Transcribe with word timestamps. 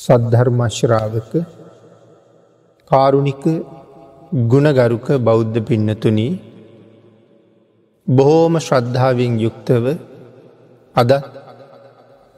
සද්ධර්මශ්‍රාවක 0.00 1.32
කාරුණික 2.90 3.42
ගුණගරුක 4.50 5.06
බෞද්ධ 5.20 5.58
පින්නතුනී 5.62 6.32
බොහෝම 8.06 8.54
ශ්‍රද්ධාවෙන් 8.58 9.34
යුක්තව 9.38 9.84
අද 10.96 11.10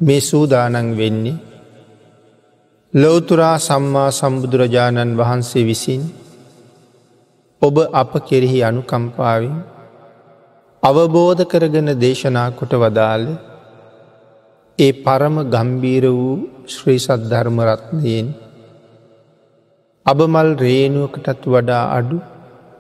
මේ 0.01 0.23
සූදානන් 0.23 0.89
වෙන්නේ 0.93 1.41
ලෝතුරා 2.93 3.57
සම්මා 3.61 4.11
සම්බුදුරජාණන් 4.13 5.17
වහන්සේ 5.17 5.65
විසින් 5.65 6.03
ඔබ 7.63 7.77
අප 7.95 8.13
කෙරෙහි 8.23 8.59
අනුකම්පාවෙන් 8.63 9.55
අවබෝධ 10.83 11.43
කරගෙන 11.47 11.91
දේශනා 11.97 12.49
කොට 12.53 12.73
වදාළ 12.77 13.27
ඒ 14.79 14.93
පරම 15.01 15.37
ගම්බීර 15.47 16.07
වූ 16.11 16.37
ශ්‍රී 16.67 16.99
සද්ධර්මරත්නයෙන් 16.99 18.27
අබමල් 20.07 20.49
රේනුවකටත් 20.57 21.43
වඩා 21.47 21.85
අඩු 21.89 22.19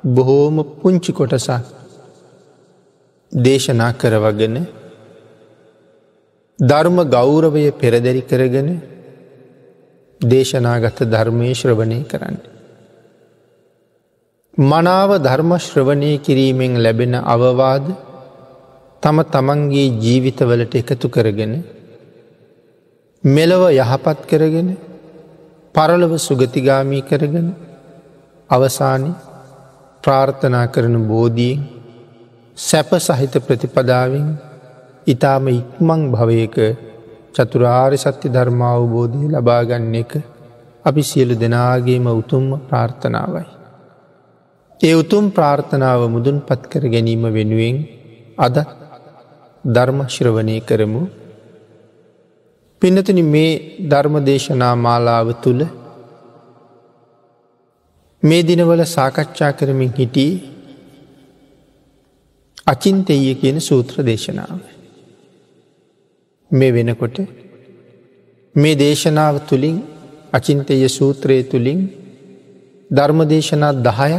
බොහෝම 0.09 0.57
පුංචි 0.79 1.13
කොටසක් 1.13 1.67
දේශනා 3.33 3.93
කරවගෙන 3.95 4.57
ධර්ම 6.59 6.97
ගෞරවය 7.09 7.65
පෙරදැරි 7.73 8.23
කරගෙන 8.23 8.69
දේශනාගත 10.21 10.99
ධර්මය 11.07 11.51
ශ්‍රවණය 11.55 11.99
කරන්න. 12.05 12.37
මනාව 14.65 15.11
ධර්මශ්‍රවණය 15.19 16.13
කිරීමෙන් 16.19 16.73
ලැබෙන 16.77 17.15
අවවාද 17.27 17.87
තම 19.03 19.17
තමන්ගේ 19.27 19.95
ජීවිතවලට 19.99 20.75
එකතු 20.75 21.09
කරගෙන 21.09 21.55
මෙලව 23.25 23.71
යහපත් 23.71 24.27
කරගෙන 24.27 24.77
පරලව 25.75 26.13
සුගතිගාමී 26.19 27.03
කරගෙන 27.03 27.55
අවසානි 28.51 29.11
ප්‍රාර්ථනා 30.05 30.67
කරන 30.67 30.97
බෝධියෙන් 31.07 31.63
සැප 32.57 32.91
සහිත 32.99 33.35
ප්‍රතිපදාවෙන් 33.39 34.27
ඉතාම 35.07 35.47
ඉක්මං 35.51 36.03
භවයක 36.11 36.57
චතුරාර් 37.33 37.93
සත්‍ය 37.97 38.27
ධර්මාවබෝධය 38.29 39.31
ලබාගන්න 39.31 39.95
එක 39.95 40.13
අපි 40.85 41.03
සියලු 41.03 41.35
දෙනාගේම 41.37 42.07
උතුම්ම 42.13 42.49
ප්‍රාර්ථනාවයි. 42.61 43.47
ඒ 44.81 44.95
උතුම් 44.95 45.25
ප්‍රාර්ථනාව 45.31 46.01
මුදුන් 46.09 46.39
පත් 46.41 46.63
කර 46.67 46.85
ගැනීම 46.89 47.25
වෙනුවෙන් 47.31 47.77
අද 48.39 48.57
ධර්මශ්‍රවනය 49.65 50.57
කරමු 50.61 51.03
පිනතන 52.83 53.19
මේ 53.25 53.79
ධර්ම 53.89 54.25
දේශනා 54.25 54.75
මාලාව 54.77 55.29
තුළ 55.43 55.63
මේ 58.23 58.43
දිනවල 58.43 58.85
සාකච්ඡා 58.85 59.53
කරමින් 59.53 59.93
හිටී 59.99 60.33
අචින්තෙය 62.67 63.35
කියන 63.35 63.61
සූත්‍ර 63.61 63.97
දේශනාව. 64.05 64.61
මේ 66.51 66.73
වෙනකොට 66.73 67.17
මේ 68.55 68.75
දේශනාව 68.75 69.39
තුළින් 69.49 69.77
අචින්තය 70.33 70.89
සූත්‍රය 70.89 71.43
තුළින් 71.43 71.81
ධර්ම 72.91 73.21
දේශනා 73.29 73.73
දහය 73.73 74.13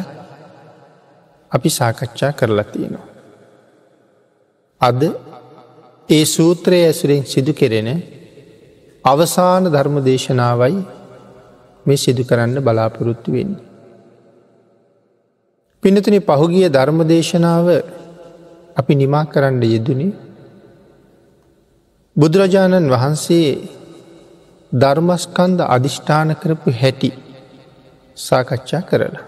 අපි 1.51 1.69
සාකච්ඡා 1.69 2.31
කරලා 2.31 2.63
තියෙනවා. 2.63 3.07
අද 4.81 5.01
ඒ 6.09 6.25
සූත්‍රය 6.25 6.77
ඇසුරෙන් 6.83 7.23
සිදු 7.25 7.53
කෙරෙන 7.53 8.12
අවසාන 9.05 9.63
ධර්ම 9.65 9.95
දේශනාවයි 10.01 10.75
මේ 11.85 11.97
සිදු 11.97 12.23
කරන්න 12.23 12.57
බලාපොරොත්තු 12.57 13.29
වෙන්නේ. 13.31 13.63
පිනතුන 15.83 16.15
පහුගිය 16.21 16.67
ධර්ම 16.69 16.99
දේශනාව 17.05 17.67
අපි 18.77 18.93
නිමා 18.95 19.25
කරන්න 19.25 19.63
යෙදනේ 19.65 20.11
බුදුරජාණන් 22.15 22.87
වහන්සේ 22.87 23.49
ධර්මස්කන්ද 24.71 25.59
අධිෂ්ඨාන 25.67 26.29
කරපු 26.35 26.69
හැටි 26.71 27.09
සාකච්ඡා 28.17 28.81
කරලා. 28.81 29.23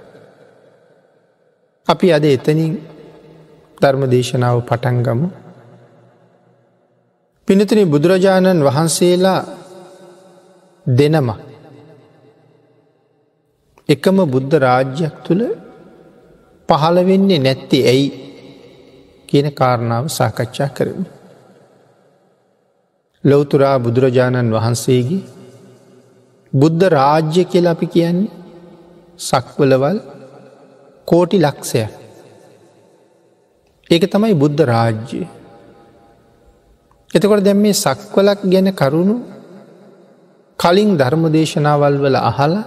අපි 1.87 2.07
අද 2.13 2.25
එතනින් 2.25 2.73
ධර්ම 3.81 4.01
දේශනාව 4.07 4.57
පටන්ගමු. 4.61 5.27
පිනතින 7.47 7.79
බුදුරජාණන් 7.85 8.63
වහන්සේලා 8.63 9.41
දෙනම 10.87 11.29
එකම 13.89 14.17
බුද්ධ 14.25 14.53
රාජ්‍යයක් 14.55 15.15
තුළ 15.25 15.43
පහළ 16.69 16.97
වෙන්නේ 17.05 17.39
නැත්ති 17.39 17.79
ඇයි 17.83 18.07
කියන 19.29 19.47
කාරණාව 19.51 20.05
සාකච්ඡා 20.07 20.69
කරමු. 20.69 21.05
ලොවතුරා 23.23 23.77
බුදුරජාණන් 23.79 24.53
වහන්සේගේ 24.53 25.21
බුද්ධ 26.53 26.83
රාජ්‍ය 26.89 27.41
කියල 27.43 27.67
අපි 27.67 27.87
කියන්නේ 27.87 28.33
සක්වලවල් 29.19 29.97
කෝටි 31.07 31.37
ලක්ෂයක්. 31.37 31.91
ඒක 33.89 34.03
තමයි 34.11 34.33
බුද්ධ 34.33 34.61
රාජ්‍යය. 34.63 35.25
එතකොට 37.13 37.43
දැම් 37.43 37.57
මේ 37.57 37.73
සක්වලක් 37.75 38.39
ගැන 38.43 38.69
කරුණු 38.71 39.15
කලින් 40.59 40.89
ධර්ම 40.97 41.23
දේශනාවල් 41.29 41.97
වල 41.97 42.17
අහලා 42.21 42.65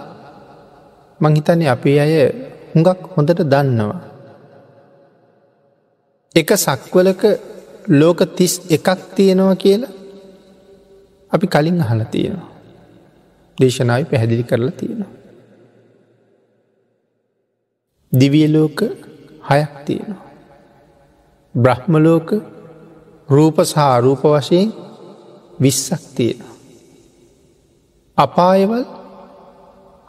මංහිතන 1.19 1.61
අපේ 1.67 1.97
අය 1.99 2.13
හුඟක් 2.71 2.99
හොඳට 3.13 3.41
දන්නවා. 3.43 4.01
එක 6.35 6.49
සක්වලක 6.57 7.23
ලෝක 7.91 8.19
තිස් 8.35 8.53
එකක් 8.69 8.87
තියෙනවා 9.15 9.55
කියලා 9.55 9.93
අපි 11.31 11.45
කලින් 11.47 11.77
අහල 11.81 12.01
තියෙනවා. 12.05 12.49
දේශනාව 13.57 14.03
පැහැදිලි 14.05 14.43
කරලා 14.43 14.71
තියෙනවා. 14.71 15.11
දිවියලෝක 18.11 18.79
හයක් 19.43 19.73
තියෙනවා. 19.85 20.27
බ්‍රහ්මලෝක 21.55 22.29
රූප 23.29 23.57
සහ 23.63 23.77
රූප 23.99 24.21
වශයෙන් 24.25 24.69
විස්සක් 25.59 26.03
තියෙනවා. 26.15 26.48
අපායවල් 28.25 28.83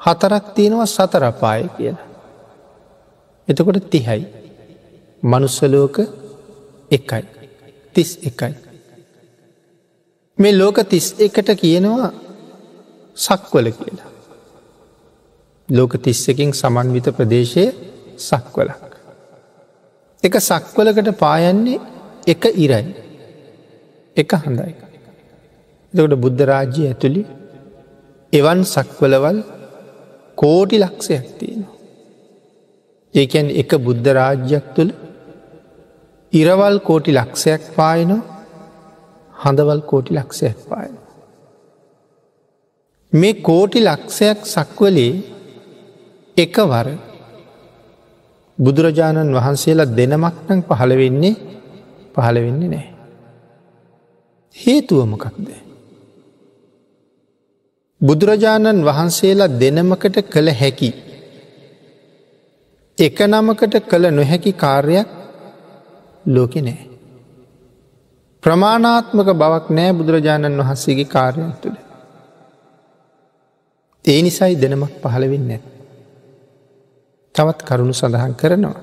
හතරක් 0.01 0.45
තියෙනවා 0.55 0.85
සතර 0.87 1.25
අපාය 1.25 1.63
කියලා. 1.77 2.07
එතකොට 3.49 3.79
තිහයි. 3.93 4.23
මනුස්සලෝක 5.23 5.97
එකයි. 6.91 7.25
තිස් 7.95 8.11
එකයි. 8.23 8.55
මේ 10.39 10.59
ලෝක 10.59 10.79
තිස් 10.91 11.07
එකට 11.19 11.51
කියනවා 11.63 12.11
සක්වල 13.17 13.67
කියලා. 13.71 14.11
ලෝක 15.69 15.93
තිස්සකින් 15.97 16.53
සමන්විත 16.53 17.07
ප්‍රදේශය 17.17 17.65
සක්වලක්. 18.19 18.83
එක 20.23 20.35
සක්වලකට 20.41 21.11
පායන්නේ 21.19 21.81
එක 22.27 22.43
ඉරයි. 22.55 22.87
එක 24.17 24.31
හඳයි. 24.35 24.73
දකට 25.95 26.15
බුද්ධ 26.15 26.43
රාජ්‍ය 26.43 26.83
ඇතුළි 26.87 27.23
එවන් 28.33 28.61
සක්වලවල් 28.65 29.39
කෝටි 30.39 30.77
ලක්ෂයක් 30.79 31.27
තියෙනවා. 31.39 31.77
ඒකැන් 33.15 33.49
එක 33.61 33.71
බුද්ධ 33.87 34.09
රාජ්‍යයක් 34.19 34.67
තුළ 34.77 34.93
ඉරවල් 36.33 36.77
කෝටි 36.89 37.13
ලක්ෂයක් 37.13 37.63
පායන 37.77 38.11
හඳවල් 39.35 39.81
කෝටි 39.91 40.13
ලක්ෂයක් 40.15 40.59
පායන. 40.69 40.95
මේ 43.13 43.41
කෝටි 43.41 43.81
ලක්ෂයක් 43.81 44.39
සක්වලේ 44.47 45.15
එකවර 46.37 46.89
බුදුරජාණන් 48.59 49.37
වහන්සේලා 49.37 49.93
දෙනමක්නං 49.99 50.61
පහළ 50.69 50.93
වෙන්නේ 51.01 51.35
පහළ 52.15 52.39
වෙන්නේ 52.45 52.69
නෑ. 52.69 52.89
හේතුවමකක්දේ. 54.57 55.70
බුදුරජාණන් 58.01 58.85
වහන්සේලා 58.85 59.49
දෙනමකට 59.55 60.17
කළ 60.25 60.49
හැකි. 60.53 60.91
එක 62.99 63.19
නමකට 63.23 63.75
කළ 63.83 64.05
නොහැකි 64.11 64.53
කාර්යක් 64.55 65.09
ලෝකෙ 66.27 66.61
නෑ. 66.61 66.87
ප්‍රමාණාත්මක 68.43 69.29
බවක් 69.35 69.67
නෑ 69.71 69.93
බුදුරජාණන් 69.93 70.61
වහන්සේගේ 70.61 71.05
කාර්යන් 71.07 71.53
තුළ. 71.63 71.79
ඒ 74.05 74.21
නිසයි 74.23 74.55
දෙනමක් 74.57 74.93
පහළවෙන්න 75.03 75.47
නැත්. 75.47 75.65
තවත් 77.35 77.61
කරුණු 77.63 77.95
සඳහන් 77.95 78.35
කරනවා 78.35 78.81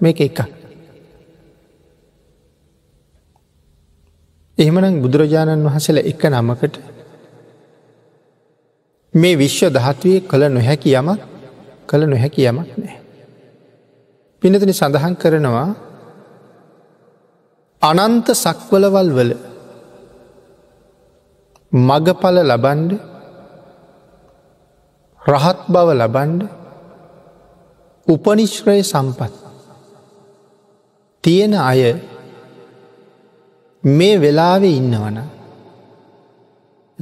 මේක 0.00 0.20
එකක්. 0.20 0.40
එහෙමනම් 4.58 5.02
බුදුරජාණන් 5.02 5.66
වහසල 5.66 5.98
එක 6.04 6.22
නමකට 6.30 6.91
මේ 9.14 9.36
විශ්ව 9.36 9.68
ධාත්වය 9.76 10.12
කළ 10.30 10.44
නොහැකි 10.48 10.90
යමක් 11.00 11.20
කළ 11.88 12.02
නොහැකි 12.06 12.42
යමක් 12.50 12.68
නෑ. 12.78 12.96
පිනතින 14.42 14.72
සඳහන් 14.72 15.14
කරනවා 15.22 15.68
අනන්ත 17.82 18.26
සක්වලවල් 18.34 19.10
වල 19.16 19.32
මගඵල 21.72 22.36
ලබන්ඩ 22.44 22.90
රහත් 25.22 25.60
බව 25.68 25.88
ලබන්ඩ 25.94 26.40
උපනිශ්්‍රය 28.06 28.80
සම්පත් 28.82 29.32
තියෙන 31.24 31.54
අය 31.62 31.82
මේ 33.84 34.16
වෙලාවෙ 34.18 34.70
ඉන්නවන 34.70 35.18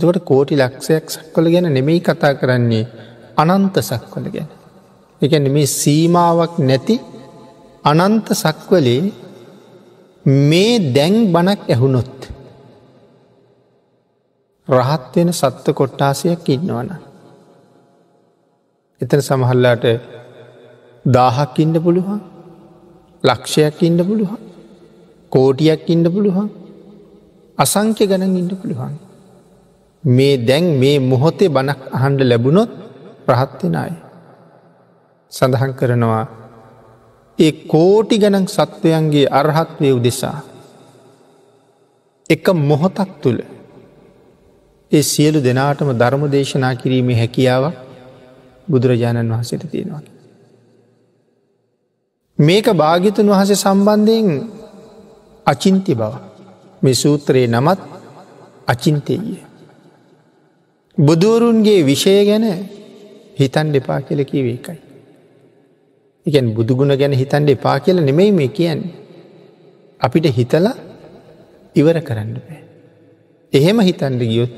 එතකට 0.03 0.25
කෝටි 0.25 0.55
ලක්ෂයක් 0.57 1.07
සක්වල 1.11 1.47
ගැන 1.49 1.69
නෙමෙයි 1.71 2.01
කතා 2.03 2.33
කරන්නේ 2.35 2.85
අනන්ත 3.37 3.77
සක්වල 3.83 4.27
ගැන 4.29 4.51
එකන 5.23 5.47
මේ 5.49 5.67
සීමාවක් 5.73 6.55
නැති 6.61 6.97
අනන්ත 7.85 8.29
සක්වලේ 8.35 9.03
මේ 10.45 10.73
දැන් 10.95 11.17
බණක් 11.33 11.61
ඇහුණොත් 11.67 12.19
රහත් 14.69 15.13
වෙන 15.15 15.31
සත්ව 15.33 15.73
කොට්ටාසයක් 15.73 16.49
ඉන්නවන. 16.49 16.91
එතන 19.01 19.21
සමහල්ලාට 19.21 19.85
දාහක් 21.05 21.55
ඉන්න 21.59 21.77
පුළුවන් 21.79 22.21
ලක්ෂයක් 23.25 23.79
ඉන්න 23.83 24.01
පුළුවන් 24.01 24.41
කෝටියක් 25.33 25.85
ඉන්න 25.89 26.05
පුළුවන් 26.07 26.49
අසංක්‍ය 27.59 28.05
ගණන් 28.07 28.37
ඉන්න 28.37 28.53
පුළුවන්. 28.57 29.10
මේ 30.05 30.35
දැන් 30.39 30.65
මේ 30.79 30.99
මොහොතේ 31.03 31.49
බණක් 31.49 31.81
අහන්ඩ 31.93 32.21
ලැබුණොත් 32.23 32.71
ප්‍රහත්වෙන 33.27 33.77
අය. 33.77 33.93
සඳහන් 35.33 35.73
කරනවා 35.75 36.25
ඒ 37.39 37.53
කෝටි 37.67 38.17
ගණන් 38.19 38.47
සත්වයන්ගේ 38.49 39.27
අරහත්වය 39.31 39.93
උදෙසා. 39.93 40.39
එක 42.31 42.47
මොහොතක් 42.63 43.11
තුළ 43.23 43.41
ඒ 44.93 45.03
සියලු 45.03 45.39
දෙනාටම 45.41 45.91
ධර්ම 45.93 46.23
දේශනා 46.29 46.75
කිරීමේ 46.75 47.17
හැකියාව 47.17 47.65
බුදුරජාණන් 48.69 49.33
වහසට 49.33 49.65
තියෙනවා. 49.71 50.03
මේක 52.39 52.67
භාගිතුන් 52.75 53.29
වහස 53.29 53.51
සම්බන්ධයෙන් 53.57 54.29
අචින්ති 55.47 55.95
බව 55.95 56.15
මේ 56.83 56.95
සූත්‍රයේ 56.95 57.49
නමත් 57.49 57.81
අචින්තයේ. 58.67 59.50
බුදුවරුන්ගේ 60.99 61.81
විෂය 61.83 62.15
ගැන 62.25 62.45
හිතන් 63.37 63.69
දෙපා 63.73 64.01
කියල 64.01 64.21
කිවේකයි. 64.25 64.79
එකන් 66.27 66.49
බුදුගුණ 66.55 66.93
ගැන 66.93 67.13
හිතන්ඩ 67.13 67.51
එපා 67.51 67.79
කියල 67.81 67.99
නෙමෙයි 68.01 68.33
මේ 68.33 68.49
කියන්නේ. 68.51 68.97
අපිට 70.01 70.27
හිතල 70.31 70.67
ඉවර 71.77 71.97
කරන්න 72.01 72.35
බෑ. 72.39 72.61
එහෙම 73.53 73.79
හිතන්ඩ 73.81 74.23
ගියොත් 74.23 74.53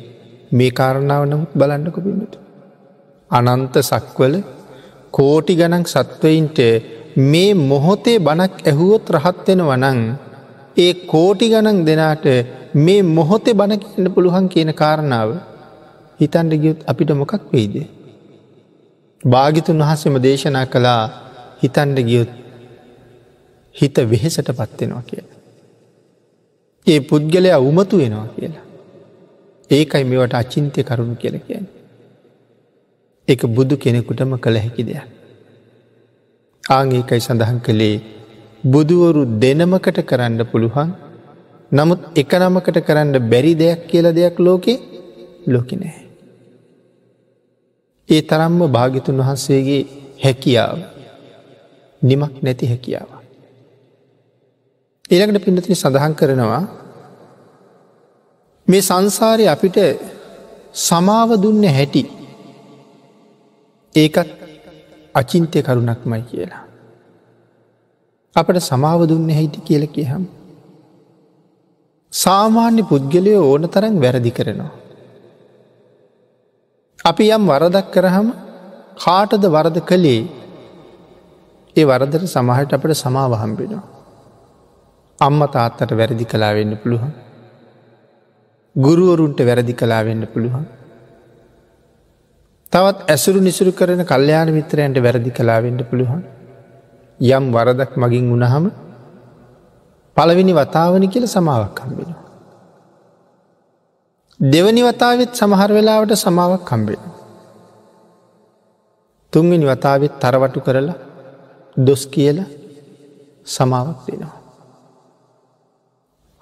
මේ 0.53 0.71
කාරණාව 0.73 1.23
නමුත් 1.27 1.53
බලන්නක 1.55 1.97
පින්නට. 1.99 2.35
අනන්ත 3.31 3.77
සක්වල 3.83 4.35
කෝටි 5.15 5.55
ගණක් 5.55 5.87
සත්වයින්ට 5.89 6.59
මේ 7.25 7.55
මොහොතේ 7.63 8.19
බණක් 8.21 8.55
ඇහුවොත් 8.65 9.07
රහත්වෙන 9.15 9.63
වනං 9.63 10.01
ඒ 10.77 10.93
කෝටි 11.07 11.53
ගණන් 11.53 11.87
දෙනාට 11.87 12.27
මේ 12.77 13.01
මොහොතේ 13.11 13.55
බණකන්න 13.55 14.15
පුළුවන් 14.15 14.47
කියන 14.49 14.73
කාරණාව 14.75 15.31
හිතන්ඩ 16.21 16.53
ගියොත් 16.55 16.81
අපිට 16.87 17.11
මොකක් 17.13 17.33
වෙයිද. 17.53 17.77
භාගිතුන් 19.21 19.83
වහසම 19.83 20.17
දේශනා 20.19 20.67
කළා 20.67 21.03
හිතන්ඩ 21.63 21.99
ගියොත් 22.03 22.33
හිත 23.75 23.97
වෙහෙසට 24.11 24.49
පත්වෙනවා 24.51 25.03
කියලා. 25.03 25.39
ඒ 26.87 27.01
පුද්ගලයා 27.03 27.61
උමතු 27.61 27.95
වෙනවා 27.99 28.29
කියලා. 28.35 28.67
ඒකයි 29.71 30.05
මෙවට 30.05 30.35
අචින්තය 30.35 30.81
කරුණු 30.83 31.17
කියල 31.17 31.37
කියන. 31.41 31.67
එක 33.29 33.41
බුදු 33.49 33.75
කෙනෙකුටම 33.77 34.33
කළ 34.39 34.59
හැකි 34.59 34.85
දෙයක්. 34.85 35.07
ආංඒකයි 36.65 37.21
සඳහන් 37.21 37.59
කළේ 37.59 37.97
බුදුවරු 38.65 39.23
දෙනමකට 39.39 39.99
කරන්න 40.03 40.43
පුළුවන් 40.45 40.91
නමුත් 41.73 42.01
එක 42.15 42.33
නමකට 42.39 42.79
කරන්න 42.81 43.17
බැරි 43.31 43.55
දෙයක් 43.55 43.81
කියල 43.89 44.07
දෙයක් 44.13 44.37
ලෝකෙ 44.39 44.75
ලොකිනෑ. 45.47 46.01
ඒ 48.09 48.23
තරම්ම 48.23 48.61
භාගිතුන් 48.69 49.19
වහන්සේගේ 49.19 49.83
හැකියාව 50.25 50.79
නිමක් 52.03 52.35
නැති 52.43 52.67
හැකියාව. 52.67 53.11
ඊළඟට 55.11 55.45
පිඩතිනි 55.45 55.77
සඳහන් 55.77 56.15
කරනවා 56.15 56.63
මේ 58.69 58.83
සංසාරය 58.83 59.47
අපිට 59.47 59.79
සමාව 60.81 61.31
දුන්න 61.43 61.65
හැටි 61.69 62.03
ඒකත් 63.95 64.29
අචින්තය 65.15 65.59
කරුණක්මයි 65.63 66.23
කියලා. 66.23 66.63
අපට 68.37 68.59
සමාව 68.63 69.01
දුන්න 69.07 69.29
හැටි 69.31 69.61
කියල 69.61 69.85
කියහම්. 69.89 70.25
සාමාන්‍ය 72.13 72.83
පුද්ගලය 72.83 73.35
ඕන 73.39 73.69
තරන් 73.69 74.01
වැරදි 74.01 74.31
කරනවා. 74.31 74.73
අපි 77.05 77.25
යම් 77.29 77.47
වරදක් 77.47 77.87
කරහම 77.95 78.29
කාටද 78.97 79.45
වරද 79.47 79.79
කළේ 79.83 80.23
ඒ 81.77 81.85
වරදට 81.85 82.27
සමහට 82.27 82.75
අපට 82.77 82.95
සමාව 82.95 83.33
හම්බෙනවා. 83.35 83.83
අම්ම 85.19 85.41
තාත්තට 85.49 85.93
වැරදි 85.93 86.25
කලා 86.25 86.53
වෙන්න 86.55 86.77
පුළුවන්. 86.77 87.13
ගුරුවරුන්ට 88.77 89.41
වැරදි 89.41 89.75
කලා 89.75 90.03
වෙන්න 90.05 90.25
පුළුවන්. 90.27 90.65
තවත් 92.73 92.99
ඇසුරු 93.09 93.41
නිසුරු 93.41 93.73
කරන 93.73 94.05
කල්්‍යයාන 94.05 94.51
මිත්‍රයන්ට 94.51 94.99
වැරදි 94.99 95.31
කලා 95.33 95.61
වෙන්න 95.61 95.83
පුළුවන්. 95.85 96.23
යම් 97.21 97.45
වරදක් 97.53 97.93
මගින් 97.97 98.31
වුණහම 98.31 98.65
පළවෙනි 100.17 100.53
වතාවනි 100.55 101.09
කියල 101.09 101.27
සමාවක් 101.27 101.75
කම්බෙන. 101.77 102.22
දෙවනි 104.43 104.83
වතාවත් 104.83 105.33
සමහර 105.35 105.71
වෙලාවට 105.73 106.13
සමාවක් 106.17 106.63
කම්බෙන. 106.65 107.03
තුන්වෙනි 109.33 109.67
වතාවත් 109.67 110.15
තරවටු 110.21 110.61
කරලා 110.61 110.97
දොස් 111.77 112.03
කියල 112.07 112.39
සමාවක් 113.47 113.99
දෙනවා. 114.07 114.37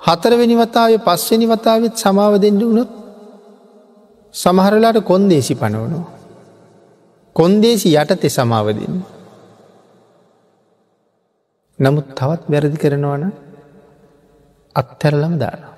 හතරවෙනි 0.00 0.56
වතාව 0.56 0.92
පස්වෙනි 0.98 1.46
වතාවත් 1.46 1.94
සමාව 1.96 2.32
දෙෙන්ඩ 2.40 2.62
වුණොත් 2.62 2.90
සමහරලාට 4.34 4.98
කොන්දේසි 5.02 5.54
පනවනවා. 5.54 6.10
කොන්දේසි 7.36 7.88
යටතෙ 7.94 8.28
සමාවදන්න. 8.28 8.96
නමුත් 11.78 12.06
තවත් 12.14 12.42
වැරදි 12.48 12.76
කරනවන 12.76 13.24
අත්හැරලම 14.76 15.34
දාන. 15.38 15.69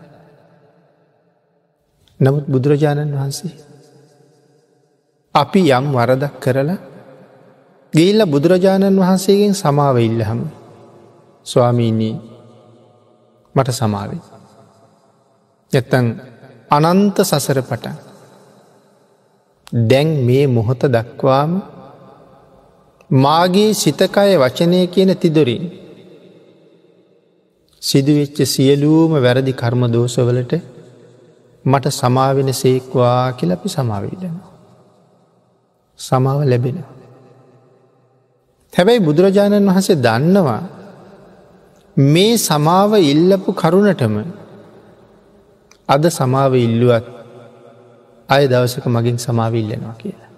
නමුත් 2.21 2.47
බුදුරජාණන් 2.47 3.13
වහන්සේ 3.13 3.55
අපි 5.35 5.61
යම් 5.71 5.87
වරදක් 5.91 6.35
කරලා 6.39 6.79
ගිල්ල 7.93 8.21
බුදුරජාණන් 8.27 8.97
වහන්සේගෙන් 8.97 9.55
සමාව 9.55 9.97
ඉල්ලහම 10.01 10.41
ස්වාමීනී 11.47 12.15
මට 13.55 13.69
සමාවෙන්. 13.73 14.23
එත්තන් 15.73 16.07
අනන්ත 16.71 17.17
සසර 17.23 17.59
පටන් 17.63 17.97
දැන් 19.73 20.09
මේ 20.21 20.47
මොහොත 20.49 20.83
දක්වාම 20.87 21.53
මාගේ 23.11 23.71
සිතකය 23.75 24.33
වචනය 24.37 24.81
කියන 24.89 25.11
තිදොරින් 25.17 25.65
සිදුවෙච්ච 27.83 28.39
සියලූම 28.47 29.13
වැරදි 29.17 29.53
කර්ම 29.55 29.83
දෝසවලට 29.89 30.53
මට 31.65 31.87
සමාවෙන 31.93 32.51
සේක්වා 32.55 33.33
කියලපි 33.33 33.69
සමාවීලනවා. 33.69 34.51
සමාව 35.99 36.41
ලැබෙනවා. 36.45 36.93
හැබැයි 38.73 39.01
බුදුරජාණන් 39.01 39.69
වහසේ 39.69 39.97
දන්නවා 39.99 40.63
මේ 41.97 42.35
සමාව 42.39 42.93
ඉල්ලපු 43.05 43.51
කරුණටම 43.53 44.15
අද 45.89 46.05
සමාව 46.11 46.53
ඉල්ලුවත් 46.57 47.07
අය 48.29 48.43
දවසක 48.49 48.87
මගින් 48.87 49.19
සමාවිල්ලෙනවා 49.19 49.97
කියලා. 49.99 50.31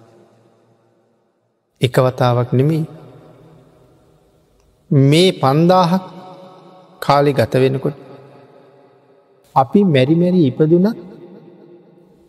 එකවතාවක් 1.81 2.49
නෙමෙයි 2.53 2.85
මේ 4.91 5.29
පන්දාහක් 5.33 6.03
කාලි 7.01 7.31
ගත 7.33 7.53
වෙනකොට 7.55 7.97
අපි 9.55 9.79
මැරිමැරි 9.85 10.41
ඉපදුනත් 10.47 11.14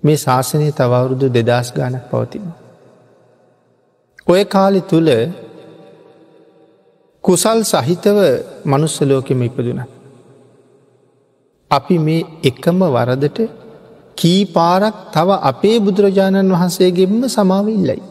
මේ 0.06 0.16
ශාසනය 0.16 0.68
තවවුරුදු 0.72 1.26
දෙදස් 1.30 1.68
ගානක් 1.72 2.06
පවතින. 2.10 2.46
ඔය 4.26 4.42
කාලි 4.46 4.80
තුළ 4.84 5.10
කුසල් 7.24 7.60
සහිතව 7.64 8.18
මනුස්සලෝකෙම 8.64 9.40
ඉපදුන. 9.42 9.80
අපි 11.70 11.96
මේ 11.98 12.26
එකම 12.42 12.78
වරදට 12.88 13.38
කී 14.16 14.42
පාරක් 14.48 14.96
තව 15.12 15.28
අපේ 15.42 15.76
බුදුරජාණන් 15.80 16.52
වහන්සේගෙන්ම 16.52 17.22
සමාව 17.28 17.66
ඉල්ලයි. 17.68 18.02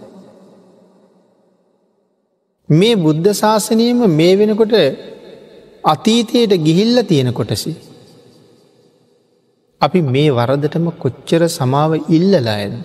මේ 2.69 2.95
බුද්ධ 2.97 3.29
ශාසනයම 3.33 3.99
මේ 4.11 4.33
වෙනකොට 4.35 4.75
අතීතයට 5.85 6.53
ගිහිල්ල 6.59 6.97
තියෙන 7.03 7.33
කොටසි. 7.33 7.73
අපි 9.81 9.99
මේ 10.03 10.29
වරදටම 10.29 10.87
කොච්චර 11.03 11.41
සමාව 11.49 11.91
ඉල්ලලා 12.09 12.55
ඇද. 12.55 12.75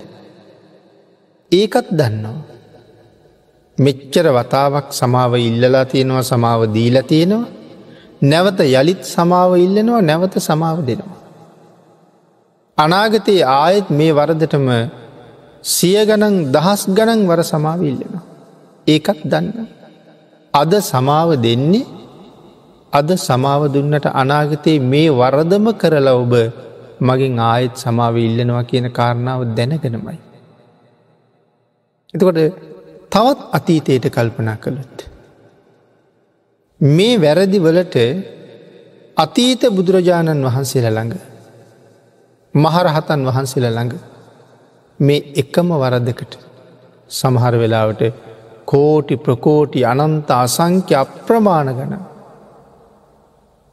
ඒකත් 1.52 1.88
දන්නවා. 1.90 2.38
මෙච්චර 3.78 4.26
වතාවක් 4.36 4.88
සමාව 4.92 5.32
ඉල්ලලා 5.48 5.84
තියෙනවා 5.84 6.22
සමාව 6.22 6.60
දීලා 6.74 7.08
තියෙනවා 7.10 7.48
නැවත 8.22 8.60
යළිත් 8.60 9.02
සමාව 9.06 9.50
ඉල්ලනවා 9.56 10.02
නැවත 10.02 10.34
සමාව 10.40 10.78
දෙනවා. 10.88 11.18
අනාගතයේ 12.78 13.48
ආයෙත් 13.56 13.88
මේ 13.90 14.12
වරදටම 14.12 14.68
සිය 15.64 15.98
ගණන් 16.08 16.36
දහස් 16.54 16.82
ගණන් 16.96 17.22
වර 17.30 17.42
සමාව 17.42 17.80
ඉල්ලෙනවා. 17.82 18.24
ඒකත් 18.86 19.20
දන්න. 19.24 19.68
අද 20.54 20.72
සමාව 20.82 21.28
දෙන්නේ 21.44 21.86
අද 22.92 23.08
සමාව 23.18 23.62
දුන්නට 23.74 24.06
අනාගතයේ 24.12 24.80
මේ 24.82 25.10
වරදම 25.10 25.66
කරලා 25.80 26.18
ඔබ 26.22 26.34
මගින් 27.00 27.38
ආයෙත් 27.40 27.74
සමාව 27.76 28.14
ඉල්ලනවා 28.18 28.64
කියන 28.64 28.86
කාරණාව 28.90 29.40
දැනගෙනමයි. 29.56 30.18
එතකොට 32.14 32.40
තවත් 33.10 33.40
අතීතයට 33.52 34.06
කල්පනා 34.08 34.56
කළොත්. 34.56 34.96
මේ 36.80 37.14
වැරදි 37.18 37.58
වලට 37.58 37.96
අතීත 39.16 39.62
බුදුරජාණන් 39.70 40.46
වහන්සේල 40.46 40.86
ළඟ 40.88 41.14
මහරහතන් 42.54 43.20
වහන්සේල 43.26 43.66
ළඟ 43.68 43.94
මේ 45.00 45.26
එකම 45.36 45.68
වරදකට 45.74 46.32
සමහර 47.10 47.54
වෙලාවට 47.54 48.02
කෝටි 48.64 49.16
ප්‍රකෝටි 49.16 49.84
අනන්ත 49.84 50.30
අසංක්‍ය 50.36 50.94
අප්‍රමාණ 50.94 51.70
ගන 51.70 51.94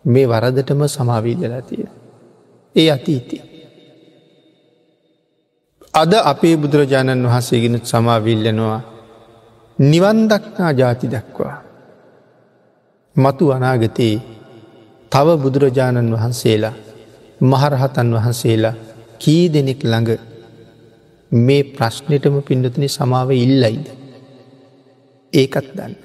මේ 0.06 0.26
වරදටම 0.26 0.82
සමාවිල්ලලා 0.88 1.62
තිය. 1.64 1.86
ඒ 2.78 2.90
අතීති. 2.90 3.38
අද 5.94 6.12
අපේ 6.24 6.56
බුදුරජාණන් 6.58 7.26
වහන්සේගෙනුත් 7.26 7.86
සමාවිල්ලනවා 7.86 8.82
නිවන්දක්නා 9.80 10.72
ජාති 10.74 11.08
දක්වා. 11.08 11.56
මතු 13.16 13.46
අනාගතයේ 13.52 14.16
තව 15.12 15.28
බුදුරජාණන් 15.38 16.14
වහන්සේලා 16.14 16.76
මහරහතන් 17.42 18.10
වහන්සේලා 18.14 18.76
කී 19.20 19.44
දෙනෙක් 19.50 19.82
ළඟ 19.84 20.12
මේ 21.32 21.64
ප්‍රශ්නයටම 21.70 22.36
පිඩතුනි 22.42 22.90
සමාව 22.90 23.30
ඉල්ලයිද. 23.36 23.88
ඒකත් 25.34 25.68
දන්න. 25.76 25.96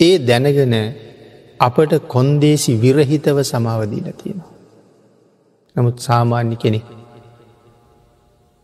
ඒ 0.00 0.14
දැනගෙන 0.20 0.74
අපට 1.60 1.92
කොන්දේසි 2.06 2.72
විරහිතව 2.76 3.38
සමාවදීල 3.44 4.08
තියෙනවා. 4.12 4.47
නමුත් 5.78 5.96
සාමාන්‍ය 6.00 6.56
කෙනෙක්. 6.56 6.86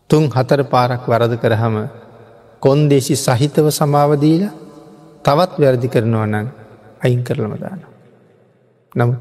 තුන් 0.09 0.23
හතර 0.29 0.61
පාරක් 0.63 1.03
වරද 1.07 1.33
කරහම 1.39 1.75
කොන්දේසි 2.61 3.15
සහිතව 3.15 3.67
සමාවදීල 3.71 4.43
තවත් 5.25 5.53
වැරදි 5.61 5.87
කරනවා 5.87 6.27
නං 6.27 6.47
අයින් 7.01 7.21
කරලමදාන. 7.23 7.79
නම් 8.95 9.11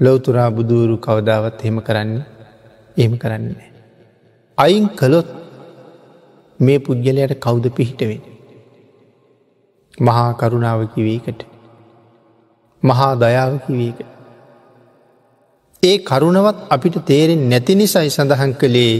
ලොවතුරා 0.00 0.50
බුදුරු 0.50 0.96
කවදාවත් 0.98 1.58
හෙම 1.64 1.78
කරන්නේ 1.80 2.26
එහෙම 2.96 3.14
කරන්නේ. 3.18 3.70
අයින් 4.58 4.88
කළොත් 4.90 5.28
මේ 6.60 6.78
පුද්ගලයට 6.78 7.40
කෞුද 7.40 7.66
පිහිටවෙන්. 7.70 8.22
මහා 9.98 10.30
කරුණාව 10.32 10.80
කිවීකට. 10.94 11.40
මහා 12.82 13.12
දයාව 13.14 13.52
කිවීක. 13.66 13.98
ඒ 15.82 15.94
කරුණවත් 16.08 16.58
අපිට 16.70 16.96
තේරෙන් 17.06 17.40
නැති 17.50 17.74
නිසයි 17.74 18.10
සඳහන් 18.16 18.52
කළේ 18.54 18.92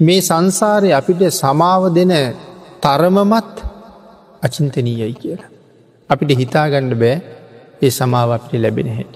මේ 0.00 0.20
සංසාරය 0.20 0.88
අපිට 0.92 1.22
සමාව 1.32 1.82
දෙන 1.94 2.12
තරමමත් 2.82 3.54
අචින්තනීයයි 4.42 5.14
කියලා. 5.14 5.50
අපිට 6.10 6.30
හිතාගණ්ඩ 6.40 6.94
බෑ 7.02 7.16
ඒ 7.82 7.90
සමාව 7.90 8.28
අපිට 8.36 8.54
ලැබෙන 8.60 8.90
හැට. 8.96 9.14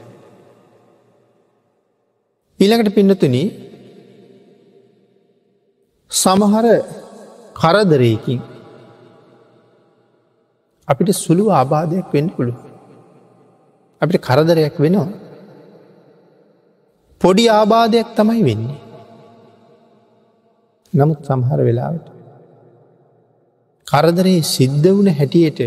ඊළඟට 2.61 2.97
පින්නතුන 2.97 3.37
සමහර 6.11 6.67
කරදරයකින් 7.55 8.41
අපිට 10.89 11.13
සුළු 11.17 11.45
ආබාධයක් 11.51 12.09
වෙන්න 12.13 12.29
පුළුව. 12.29 12.59
අපිට 14.01 14.19
කරදරයක් 14.21 14.77
වෙනවා. 14.79 15.24
පොඩි 17.25 17.45
ආබාධයක් 17.49 18.09
තමයි 18.17 18.43
වෙන්නේ. 18.49 18.81
නමුත් 20.93 21.21
සමහර 21.25 21.61
වෙලාවට. 21.69 22.07
කරදරේ 23.87 24.41
සිද්ධ 24.45 24.89
වුණ 24.97 25.11
හැටියට 25.11 25.61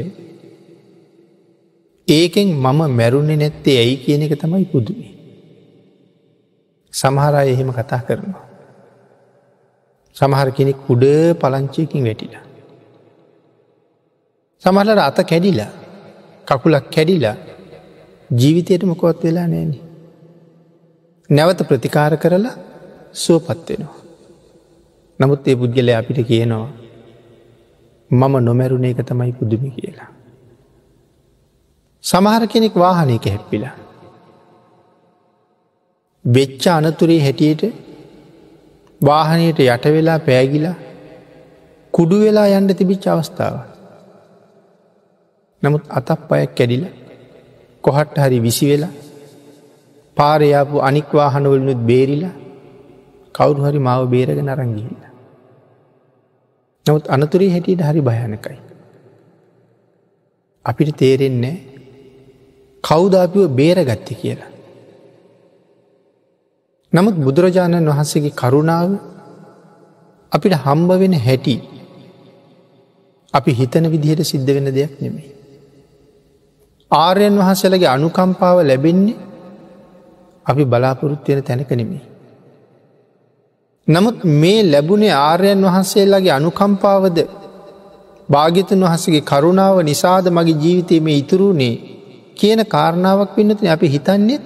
ඒකෙන් 2.07 2.49
මම 2.55 2.81
මැරුණෙ 2.99 3.35
නැත්තේ 3.35 3.77
ඇයි 3.77 3.95
කියන 3.97 4.21
එක 4.21 4.33
තමයි 4.39 4.65
පුදුමේ. 4.65 5.13
සමහරය 6.93 7.47
එහෙම 7.53 7.69
කතා 7.71 8.01
කරනවා. 8.07 8.45
සමහර 10.15 10.47
කෙනෙක් 10.51 10.79
උඩ 10.89 11.05
පලංචයකින් 11.41 12.05
වැටිලා. 12.07 12.45
සමහලට 14.63 14.99
අත 14.99 15.19
කැඩිලා 15.31 15.71
කකුලක් 16.47 16.85
කැඩිලා 16.95 17.35
ජීවිතයට 18.29 18.83
මොකොත් 18.83 19.23
වෙලා 19.23 19.47
නෑන. 19.47 19.87
නැවත 21.29 21.62
ප්‍රතිකාර 21.67 22.13
කරලා 22.17 22.55
සුවපත්වෙනවා. 23.13 23.96
නමුත් 25.19 25.48
ඒ 25.48 25.55
පුද්ගලය 25.55 25.93
අපිට 25.93 26.19
කියනවා 26.27 26.67
මම 28.12 28.36
නොමැරුණ 28.39 28.86
එක 28.86 29.01
තමයි 29.03 29.31
පුදුමි 29.31 29.69
කියලා. 29.72 30.10
සමහර 32.03 32.43
කෙනෙක් 32.48 32.75
වාහනයක 32.75 33.25
හැප්පිලා. 33.25 33.75
වෙච්ච 36.25 36.67
අනතුරේ 36.67 37.22
හැටියට 37.22 37.63
වාහනයට 39.01 39.60
යට 39.62 39.86
වෙලා 39.88 40.19
පෑගිලා 40.19 40.75
කුඩු 41.93 42.19
වෙලා 42.19 42.48
යන්ඩ 42.50 42.72
තිබිච්ච 42.74 43.07
අවස්ථාව. 43.07 43.55
නමුත් 45.63 45.84
අතක් 45.89 46.31
අයක් 46.31 46.55
කැඩිල 46.55 46.86
කොහට්ට 47.84 48.17
හරි 48.17 48.39
විසි 48.39 48.65
වෙලා 48.72 48.93
පාරයාපු 50.17 50.81
අනික් 50.81 51.09
වාහනවලනුත් 51.12 51.81
බේරිලා 51.81 52.36
කවුරු 53.36 53.62
හරි 53.63 53.79
මාව 53.79 54.03
බේරග 54.07 54.39
නරංගිහිල්ල. 54.39 55.03
නමුත් 56.86 57.05
අනතුරේ 57.07 57.51
හැටියට 57.51 57.81
හරි 57.81 58.01
භයනකයි. 58.01 58.57
අපිට 60.65 60.89
තේරෙන්නේ 60.95 61.55
කෞදාපිව 62.83 63.43
බේරගත්ත 63.51 64.09
කියලා. 64.13 64.51
නමුත් 66.93 67.15
බුදුරජාණන් 67.17 67.89
වහන්සේගේ 67.89 68.33
කරුණාව 68.33 68.91
අපිට 70.31 70.53
හම්බ 70.55 70.89
වෙන 70.95 71.15
හැටි 71.19 71.55
අපි 73.33 73.51
හිතන 73.51 73.86
විදිහට 73.86 74.21
සිද්ධ 74.24 74.50
වෙන 74.50 74.67
දෙයක් 74.71 74.93
නෙමේ. 75.01 75.29
ආර්යන් 76.91 77.36
වහන්සලගේ 77.38 77.89
අනුකම්පාව 77.89 78.57
ලැබෙන්නේ 78.63 79.17
අපි 80.47 80.63
බලාපොරොත්වයෙන 80.65 81.43
තැනක 81.43 81.71
නෙමේ. 81.71 82.03
නමුත් 83.87 84.17
මේ 84.35 84.59
ලැබුණේ 84.63 85.13
ආර්යන් 85.19 85.61
වහන්සේලාගේ 85.63 86.31
අනුකම්පාවද 86.31 87.17
භාගිතන් 88.29 88.81
වහසගේ 88.83 89.23
කරුණාව 89.23 89.77
නිසාද 89.83 90.25
මගේ 90.29 90.59
ජීවිතය 90.63 90.95
මේ 90.99 91.17
ඉතුරුණේ 91.17 91.75
කියන 92.35 92.61
කාරණාවක් 92.65 93.29
පින්නතින 93.35 93.69
අපි 93.69 93.87
හිතන්නෙත් 93.87 94.43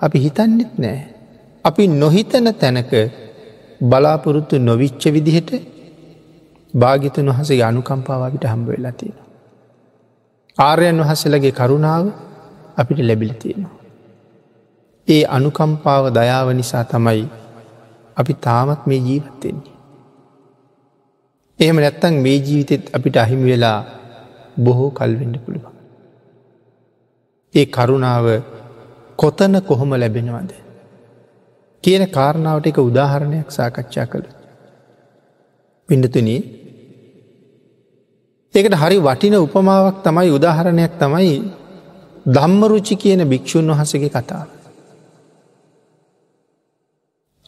අපි 0.00 0.18
හිතන්නෙත් 0.18 0.72
නෑ. 0.78 1.00
අපි 1.64 1.82
නොහිතන 1.94 2.46
තැනක 2.54 2.92
බලාපොරොත්තු 3.82 4.54
නොවිච්ච 4.60 5.02
විදිහට 5.08 5.50
භාගිතන් 6.74 7.28
වහසේ 7.30 7.62
අනුකම්පාවට 7.62 8.44
හම්බ 8.44 8.66
වෙලා 8.68 8.92
තියෙන. 8.92 9.18
ආර්යන් 10.58 10.98
වහසලගේ 11.00 11.52
කරුණාව 11.52 12.04
අපිට 12.76 12.98
ලැබිල 13.00 13.34
තියෙනවා. 13.34 13.79
ඒ 15.08 15.24
අනුකම්පාව 15.26 16.04
දයාව 16.10 16.48
නිසා 16.52 16.84
තමයි 16.84 17.22
අපි 18.16 18.32
තාමත් 18.36 18.82
මේ 18.86 19.00
ජීවත්තෙන්නේ. 19.00 19.74
එහෙම 21.58 21.76
නැත්තං 21.76 22.14
මේ 22.16 22.38
ජීවිතෙත් 22.38 22.84
අපිට 22.92 23.16
අහිමි 23.16 23.46
වෙලා 23.50 23.78
බොහෝ 24.58 24.90
කල්වෙඩ 24.90 25.36
පුළුවන්. 25.44 25.74
ඒ 27.54 27.66
කරුණාව 27.66 28.26
කොතන 29.18 29.54
කොහොම 29.62 29.90
ලැබෙනවද. 29.92 30.52
කියන 31.84 32.04
කාරණාවට 32.08 32.66
එක 32.66 32.78
උදාහරණයක් 32.80 33.48
සාකච්ඡා 33.50 34.06
කළ. 34.06 34.26
පිඩතුනී 35.88 36.40
ඒකට 38.54 38.74
හරි 38.74 38.96
වටින 38.98 39.34
උපමාවක් 39.38 39.98
තමයි 40.02 40.30
උදාහරණයක් 40.30 40.94
තමයි 40.98 41.34
ධම්මරුචි 42.26 42.94
කියන 42.96 43.22
භික්‍ෂූන් 43.24 43.70
වහසගේ 43.70 44.10
කතාව. 44.10 44.59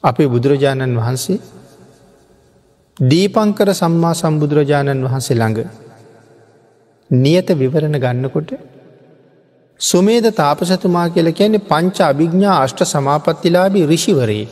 අපේ 0.05 0.29
බුදුරජාණන් 0.29 0.97
වහන්සේ 0.97 1.39
දීපංකර 2.97 3.69
සම්මා 3.73 4.15
සම්බුදුරජාණන් 4.15 5.05
වහන්සේ 5.05 5.37
ළඟ 5.37 5.61
නියත 7.11 7.49
විවරණ 7.55 7.99
ගන්නකොට 7.99 8.51
සුමේද 9.81 10.27
තාපසතුමා 10.33 11.07
කියල 11.09 11.29
කියන්නේ 11.33 11.67
පංච 11.67 11.99
අභිග්ඥා 12.03 12.57
අෂ්ට 12.63 12.85
සමාපත්තිලාබී 12.85 13.87
රිෂිවරයේ. 13.87 14.49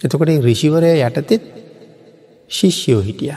එතකොට 0.00 0.30
රිෂිවරය 0.42 0.92
යටතෙත් 1.00 1.42
ශිෂ්‍යයෝ 2.50 3.00
හිටිය. 3.00 3.34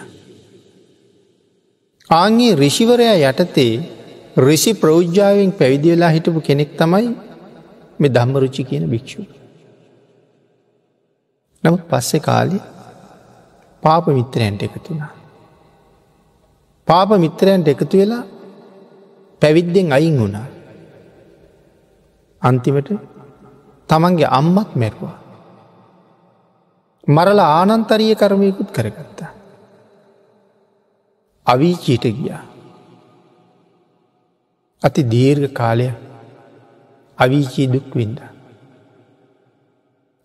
ආංගේ 2.10 2.54
රිෂිවරයා 2.56 3.18
යටතේ 3.24 3.74
රිසි 4.40 4.74
ප්‍රෞද්ජාවෙන් 4.74 5.52
පැවිදි 5.52 5.92
වෙලා 5.92 6.10
හිටපු 6.10 6.42
කෙනෙක් 6.42 6.72
තමයි 6.78 7.10
මේ 8.00 8.10
ධම්මරුචි 8.10 8.64
කියන 8.64 8.86
භික්‍ෂූ. 8.88 9.39
නමුත් 11.64 11.84
පස්සෙ 11.90 12.20
කාලි 12.20 12.60
පාප 13.84 14.08
මිත්‍රයන්ට 14.08 14.64
එකතු 14.64 14.90
වුණා. 14.90 15.14
පාප 16.88 17.10
මිත්‍රයන්ට 17.24 17.68
එකතු 17.68 17.98
වෙලා 17.98 18.24
පැවිද්දෙන් 19.42 19.94
අයින් 19.94 20.20
වුණා. 20.22 20.48
අන්තිමට 22.42 22.90
තමන්ගේ 23.90 24.30
අම්මත් 24.40 24.72
මැරුවා. 24.76 25.18
මරල 27.08 27.40
ආනන්තරිය 27.40 28.16
කරමයකුත් 28.16 28.70
කරගත්තා. 28.72 29.32
අවීචීට 31.46 32.06
ගියා. 32.18 32.44
අති 34.82 35.02
දීර්ඝ 35.04 35.54
කාලය 35.54 35.88
අවීචී 37.18 37.68
දුක් 37.68 37.96
වින්ද. 37.96 38.20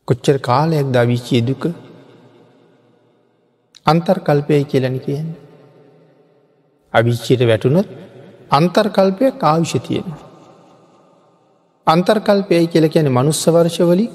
කොච්චර 0.08 0.36
කාලයක් 0.40 0.86
ද 0.92 0.96
අවිචී 0.96 1.42
දුක 1.42 1.62
අන්තර්කල්පය 3.86 4.64
කියලනි 4.64 5.00
කියන්න. 5.00 5.28
අවිච්චයට 6.94 7.42
වැටුණොත් 7.42 7.88
අන්තර්කල්පය 8.50 9.26
කාවිෂ 9.34 9.74
තියෙන. 9.78 10.06
අන්තර්කල්පයයි 11.86 12.66
කියල 12.66 12.86
කියන 12.88 13.08
මනුස්සවර්ශවලි 13.08 14.06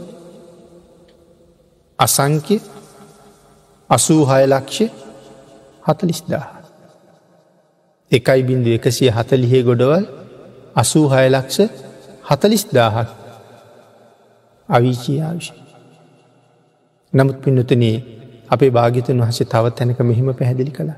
අසංක්‍ය 1.99 2.57
අසූහය 3.89 4.43
ලක්ෂ 4.47 4.79
හතලිස්දා. 5.83 6.45
එකයි 8.11 8.41
බින්දු 8.43 8.69
එකසිය 8.71 9.09
හතලිහේ 9.11 9.63
ගොඩවල් 9.63 10.05
අසූහය 10.75 11.25
ලක්ෂ 11.29 11.57
හතලිස් 12.23 12.63
දාහක් 12.69 13.09
අවිචී 14.69 15.21
ආවිෂ. 15.21 15.68
නමුත් 17.13 17.37
පින්නතනේ 17.41 17.95
අපේ 18.49 18.69
භාගිතන් 18.69 19.21
වහසේ 19.21 19.45
තවත් 19.45 19.75
තැනක 19.75 19.99
මෙහිම 20.01 20.27
පැහැදිලි 20.33 20.71
කළ. 20.71 20.91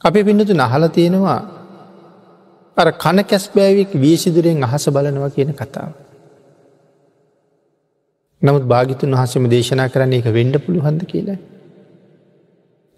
අපේ 0.00 0.24
පින්නතු 0.24 0.52
නහල 0.54 0.84
තියෙනවා 0.88 1.40
අර 2.76 2.88
කන 2.94 3.18
කැස් 3.24 3.44
බෑවික් 3.54 3.90
වීසිදුරෙන් 3.96 4.64
අහස 4.64 4.84
බලනවා 4.88 5.30
කියන 5.30 5.52
කතාව. 5.52 5.92
නමුත් 8.42 8.64
භාගිතුන් 8.64 9.14
වහසම 9.14 9.44
දේශනා 9.48 9.88
කරන්නේ 9.88 10.20
එක 10.20 10.28
වෙන්ඩ 10.30 10.56
පුළුහන්ද 10.58 11.02
කියලා. 11.04 11.38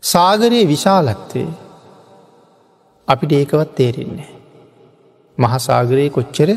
සාගරයේ 0.03 0.67
විශාලත්වේ 0.67 1.49
අපිට 3.09 3.33
ඒකවත් 3.33 3.71
තේරෙන්නේ. 3.75 4.31
මහසාගරයේ 5.39 6.11
කොච්චර 6.11 6.51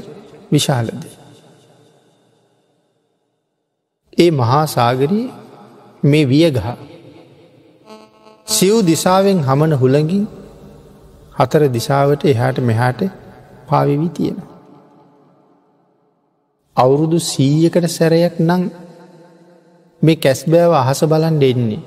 විශාලද. 0.51 1.03
ඒ 4.21 4.29
මහා 4.33 4.63
සාගරයේ 4.67 5.29
මේ 6.03 6.25
වියගහ 6.25 6.61
සිව් 8.49 8.75
දිසාවෙන් 8.83 9.39
හමන 9.39 9.73
හුළඟින් 9.73 10.23
හතර 11.37 11.63
දිසාවට 11.69 12.21
එහාට 12.25 12.57
මෙහාට 12.61 13.01
පාවිවි 13.67 14.09
තියෙනවා. 14.09 14.49
අවුරුදු 16.77 17.17
සීයකට 17.21 17.85
සැරයක් 17.89 18.35
නං 18.39 18.63
මේ 20.01 20.17
කැස්බෑව 20.17 20.71
අහස 20.73 21.01
බලන් 21.05 21.35
දෙන්නේ. 21.39 21.81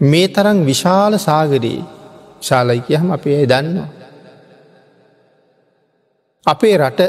මේ 0.00 0.28
තරං 0.28 0.58
විශාල 0.64 1.12
සාගරයේ 1.18 1.82
ශාලයි 2.40 2.80
කියහම 2.80 3.08
අපේ 3.10 3.42
දන්නවා. 3.44 3.90
අපේ 6.46 6.76
රට 6.78 7.00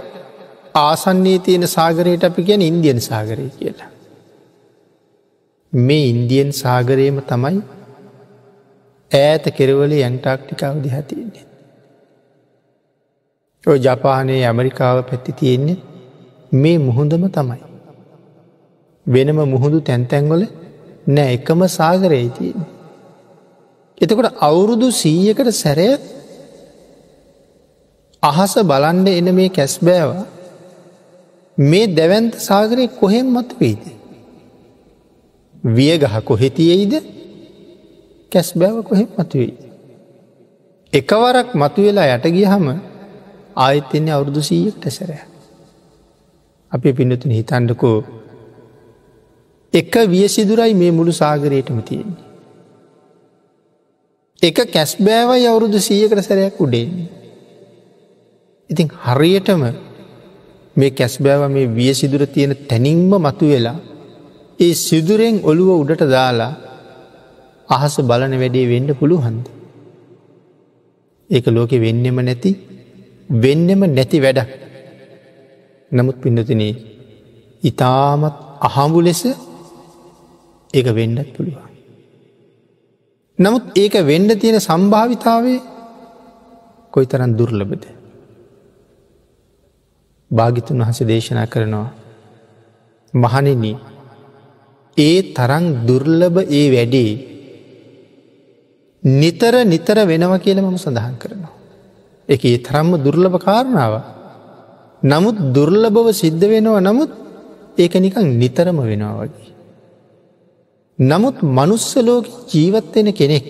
ආසන්නේ 0.76 1.40
තියෙන 1.40 1.68
සාගරයට 1.68 2.24
අපි 2.24 2.44
ගැන 2.44 2.62
ඉන්දියන් 2.62 3.00
සාගරය 3.02 3.48
කියලා. 3.52 3.90
මේ 5.74 6.06
ඉන්දියන් 6.08 6.50
සාගරයම 6.54 7.18
තමයි 7.24 7.62
ඈත 9.12 9.46
කෙරවලේ 9.52 10.04
ඇන්ටාක්ටිකාව 10.04 10.76
දිහතියෙන්නේ. 10.84 11.46
ඔය 13.64 13.78
ජපානයේ 13.80 14.44
ඇමරිකාව 14.44 14.98
පැත්ති 15.04 15.32
තියෙන්නේ 15.34 15.78
මේ 16.54 16.78
මුහුදම 16.80 17.24
තමයි. 17.30 17.62
වෙනම 19.06 19.40
මුහුදු 19.46 19.82
තැන්තැන්ගොල 19.82 20.44
නෑ 21.08 21.34
එකම 21.34 21.60
සාගරයේ 21.70 22.30
තියෙන. 22.30 22.62
එතකොට 23.98 24.38
අවුරුදු 24.42 24.88
සීයකට 24.94 25.50
සැරය 25.54 25.90
අහස 28.24 28.54
බලන්ඩ 28.64 29.08
එන 29.10 29.36
මේ 29.36 29.50
කැස්බෑවා 29.50 30.26
මේ 31.58 31.88
දැවන්ත 31.88 32.34
සාගරය 32.40 32.88
කොහෙන් 32.90 33.28
මත 33.28 33.60
වේද. 33.60 33.84
වියගහ 35.68 36.18
කොහෙතියෙයිද 36.24 36.94
කැස් 38.32 38.54
බෑව 38.54 38.84
කොහෙ 38.84 39.08
මතුවෙයි. 39.18 39.54
එකවරක් 40.94 41.56
මතුවෙලා 41.56 42.16
යට 42.16 42.26
ගියහම 42.32 42.66
ආයත්තෙන්නේ 43.56 44.14
අවුරුදු 44.14 44.42
සීයක් 44.42 44.76
ටැසරය. 44.78 45.18
අපි 46.72 46.94
පිනතුන 46.94 47.32
හිතන්ඩකෝ 47.32 47.98
එක 49.74 49.94
වියසිදුරයි 50.10 50.74
මේ 50.74 50.92
මුළු 50.92 51.12
සාගරයටම 51.14 51.80
තියෙන්නේ. 51.80 52.24
එක 54.42 54.58
කැස් 54.74 54.92
බෑවයි 54.98 55.48
අවුරුදු 55.48 55.80
සීයකට 55.80 56.22
සැරයක් 56.22 56.62
උඩෙන්නේ. 56.62 57.10
ඉතින් 58.70 58.88
හරියටම 59.06 59.62
මේ 60.76 60.92
කැස් 60.92 61.16
බෑව 61.20 61.44
මේ 61.50 61.68
විය 61.70 61.92
සිදුර 61.94 62.24
තියෙන 62.28 62.54
තැනින්ම 62.70 63.12
මතු 63.18 63.46
වෙලා 63.46 63.78
ඒ 64.60 64.74
සිදුරෙන් 64.80 65.36
ඔළුව 65.44 65.70
උඩට 65.82 66.04
දාලා 66.10 66.54
අහස 67.70 67.96
බලන 68.02 68.34
වැඩේ 68.42 68.70
වෙන්න 68.70 68.90
පුළුහන්ද. 68.94 69.46
ඒක 71.30 71.46
ලෝකෙ 71.48 71.78
වෙන්නෙම 71.80 72.18
නැති 72.22 72.52
වෙන්නෙම 73.36 73.82
නැති 73.90 74.18
වැඩක්. 74.20 74.50
නමුත් 75.92 76.18
පිඩතිනේ 76.22 76.74
ඉතාමත් 77.64 78.36
අහඹු 78.62 79.00
ලෙස 79.02 79.22
ඒක 80.74 80.88
වෙන්නත් 80.90 81.30
පුළුවන්. 81.36 81.72
නමුත් 83.40 83.64
ඒක 83.76 83.96
වෙන්ඩ 84.02 84.32
තියෙන 84.40 84.60
සම්භාවිතාවේ 84.60 85.60
කොයි 86.94 87.06
තරන් 87.06 87.32
දුර්ලබද. 87.38 87.84
භාගිතුන් 90.32 90.82
වහස 90.82 91.00
දේශනා 91.04 91.46
කරනවා. 91.46 91.90
මහනෙන 93.14 93.64
ඒ 94.98 95.18
තරං 95.34 95.66
දුර්ලභ 95.88 96.38
ඒ 96.50 96.66
වැඩේ 96.72 97.12
නිතර 99.04 99.54
නිතර 99.66 99.98
වෙනව 100.04 100.34
කියල 100.40 100.58
මම 100.62 100.78
සඳහන් 100.78 101.16
කරනවා. 101.18 101.54
එක 102.30 102.42
ඒ 102.46 102.58
තරම්ම 102.58 102.92
දුර්ලභ 102.98 103.38
කාරණාව. 103.40 103.94
නමුත් 105.04 105.38
දුර්ලභව 105.54 106.08
සිද්ධ 106.14 106.46
වෙනවා 106.46 106.80
නමුත් 106.80 107.12
ඒක 107.78 107.94
නිකං 107.96 108.26
නිතරම 108.40 108.78
වෙනවා 108.82 109.16
වගේ. 109.20 109.52
නමුත් 111.00 111.38
මනුස්සලෝක 111.42 112.26
ජීවත්වෙන 112.48 113.08
කෙනෙක් 113.14 113.46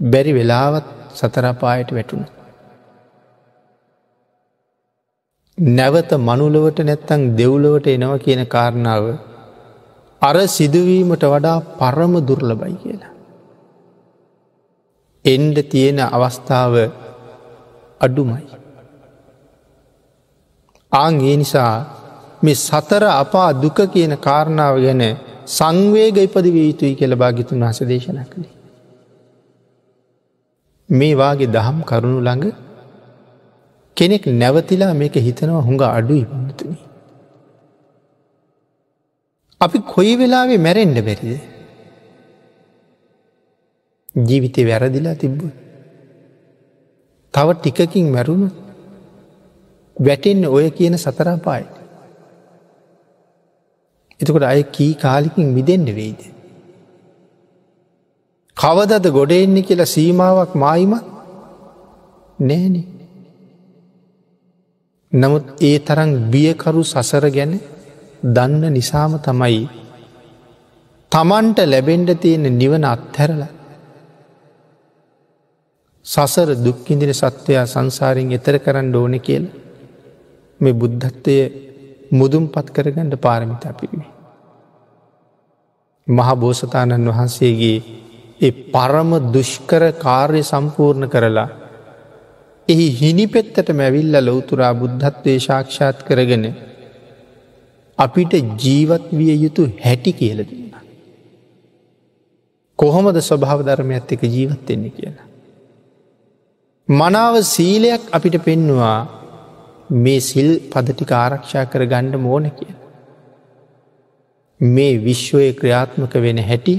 බැරි 0.00 0.32
වෙලාවත් 0.32 0.86
සතරපායට 1.14 1.90
වැටුණ. 1.90 2.41
නැවත 5.58 6.10
මනුලවට 6.18 6.78
නැත්තං 6.80 7.22
දෙව්ලවට 7.36 7.86
එනව 7.88 8.12
කියන 8.18 8.42
කාරණාව 8.46 9.04
අර 10.22 10.36
සිදුවීමට 10.48 11.24
වඩා 11.24 11.58
පරම 11.78 12.14
දුර්ලබයි 12.20 12.74
කියලා. 12.74 13.12
එන්ඩ 15.24 15.56
තියෙන 15.64 15.98
අවස්ථාව 16.00 16.74
අඩුමයි. 18.00 18.46
ආං 20.92 21.20
ඒ 21.22 21.36
නිසා 21.36 21.74
මේ 22.42 22.54
සතර 22.56 23.04
අපා 23.12 23.50
දුක 23.54 23.78
කියන 23.92 24.16
කාරණාව 24.18 24.74
ගැන 24.80 25.02
සංවේග 25.48 26.16
ඉපදිවිය 26.18 26.66
යුතුයි 26.66 26.94
කියල 26.94 27.14
භාගිතුන් 27.14 27.62
වහස 27.62 27.80
දේශන 27.84 28.18
කළේ. 28.24 28.56
මේ 30.88 31.14
වාගේ 31.14 31.46
දහම් 31.46 31.78
කරුණු 31.82 32.20
ළඟ 32.20 32.71
කෙනෙක් 33.96 34.26
නැවතිලා 34.26 34.94
මේක 34.94 35.14
හිතනවා 35.26 35.66
හුඟ 35.68 35.84
අඩුයි 35.88 36.24
පන්නතුනි. 36.24 36.78
අපි 39.60 39.78
කොයි 39.92 40.14
වෙලාවේ 40.16 40.58
මැරෙන්ඩ 40.58 40.98
බැරිද. 41.08 41.40
ජීවිතය 44.28 44.66
වැරදිලා 44.70 45.14
තිබ්බ. 45.14 45.40
තව 47.34 47.48
ටිකකින් 47.54 48.10
මැරුණු 48.12 48.48
වැටෙන්න 49.96 50.44
ඔය 50.46 50.66
කියන 50.70 50.96
සතරාපායි. 50.96 51.66
එතකොට 54.20 54.44
අය 54.44 54.62
කී 54.76 54.92
කාලිකින් 54.94 55.54
මිදෙන්ඩ 55.56 55.88
වෙයිද. 55.94 56.22
කවදද 58.56 59.06
ගොඩ 59.10 59.32
එන්නේ 59.32 59.62
කියලා 59.62 59.92
සීමාවක් 59.96 60.54
මායිම 60.54 60.92
නෑන. 62.38 62.74
නමුත් 65.12 65.44
ඒ 65.60 65.78
තරන් 65.80 66.10
බියකරු 66.30 66.82
සසර 66.84 67.24
ගැන 67.30 67.52
දන්න 68.26 68.62
නිසාම 68.70 69.14
තමයි 69.20 69.62
තමන්ට 71.12 71.58
ලැබෙන්ඩ 71.64 72.10
තියෙන 72.16 72.46
නිවන 72.52 72.84
අත්හැරල 72.86 73.42
සසර 76.06 76.48
දුක්කින්දින 76.58 77.12
සත්වයා 77.12 77.66
සංසාරෙන් 77.66 78.32
එතර 78.32 78.56
කරන්න 78.58 78.94
ඕන 78.94 79.14
කියල 79.20 79.44
මේ 80.60 80.74
බුද්ධත්වය 80.74 81.36
මුදුම් 82.12 82.44
පත් 82.48 82.66
කරගන්නට 82.70 83.14
පාරමිතා 83.18 83.72
පිරිවි. 83.74 84.06
මහා 86.06 86.36
බෝසතාණන් 86.36 87.10
වහන්සේගේ 87.10 87.78
ඒ 88.40 88.52
පරම 88.70 89.10
දුෂ්කර 89.30 89.82
කාර්ය 89.98 90.42
සම්පූර්ණ 90.42 91.06
කරලා 91.08 91.50
එහි 92.68 92.86
හිනි 92.90 93.26
පෙත්තට 93.26 93.68
මැවිල්ල 93.72 94.16
ලොවතුරා 94.20 94.72
බුද්ධත්වය 94.74 95.34
ශාක්ෂාත් 95.38 95.98
කරගෙන 96.02 96.44
අපිට 97.98 98.32
ජීවත් 98.58 99.06
විය 99.12 99.34
යුතු 99.36 99.62
හැටි 99.84 100.12
කියල 100.12 100.40
දුන්න. 100.40 100.70
කොහොමද 102.78 103.18
ස්වභාව 103.20 103.60
ධර්මයත් 103.62 104.12
එක 104.12 104.22
ජීවත්වෙන්නේ 104.26 104.94
කියලා. 104.96 105.26
මනාව 106.88 107.34
සීලයක් 107.46 108.04
අපිට 108.12 108.36
පෙන්නවා 108.44 108.98
මේ 109.90 110.20
සිල් 110.20 110.50
පදටික 110.70 111.10
ආරක්ෂා 111.14 111.64
කර 111.64 111.82
ගණ්ඩ 111.84 112.16
මෝන 112.18 112.46
කිය. 112.50 112.72
මේ 114.60 114.98
විශ්වය 114.98 115.52
ක්‍රියාත්මක 115.52 116.14
වෙන 116.16 116.38
හැටි 116.40 116.74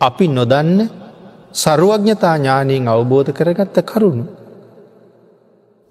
අපි 0.00 0.26
නොදන්න 0.28 0.80
සරුවඥතා 1.54 2.34
ඥානයෙන් 2.38 2.88
අවබෝධ 2.88 3.30
කරගත්ත 3.32 3.76
කරුණු. 3.84 4.26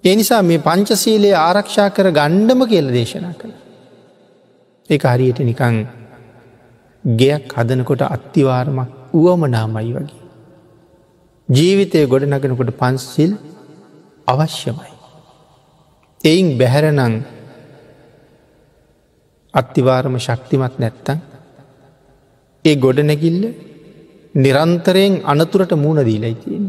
එනිසා 0.06 0.42
මේ 0.42 0.58
පංචසීලයේ 0.58 1.36
ආරක්ෂා 1.38 1.88
කර 1.88 2.08
ගණ්ඩම 2.10 2.60
කියල 2.64 2.88
දේශනා 2.88 3.32
කළ. 3.32 3.54
එක 4.90 5.04
හරියට 5.04 5.40
නිකං 5.40 5.76
ගෙයක් 7.04 7.46
හදනකොට 7.54 8.02
අත්තිවාරමක් 8.06 8.90
වුවමනාමයි 9.14 9.92
වගේ. 9.94 10.22
ජීවිතය 11.48 12.02
ගොඩ 12.06 12.24
නගනකොට 12.24 12.70
පන්සිල් 12.72 13.32
අවශ්‍යමයි. 14.28 14.92
එයින් 16.20 16.48
බැහැරනං 16.58 17.16
අත්තිවාරම 19.54 20.16
ශක්තිමත් 20.18 20.76
නැත්තං 20.78 21.18
ඒ 22.64 22.76
ගොඩ 22.76 23.00
නැගිල්ල 23.02 23.42
නිරන්තරයෙන් 24.34 25.14
අනතුරට 25.24 25.72
මූුණ 25.76 26.02
දීලයිතියෙන් 26.04 26.64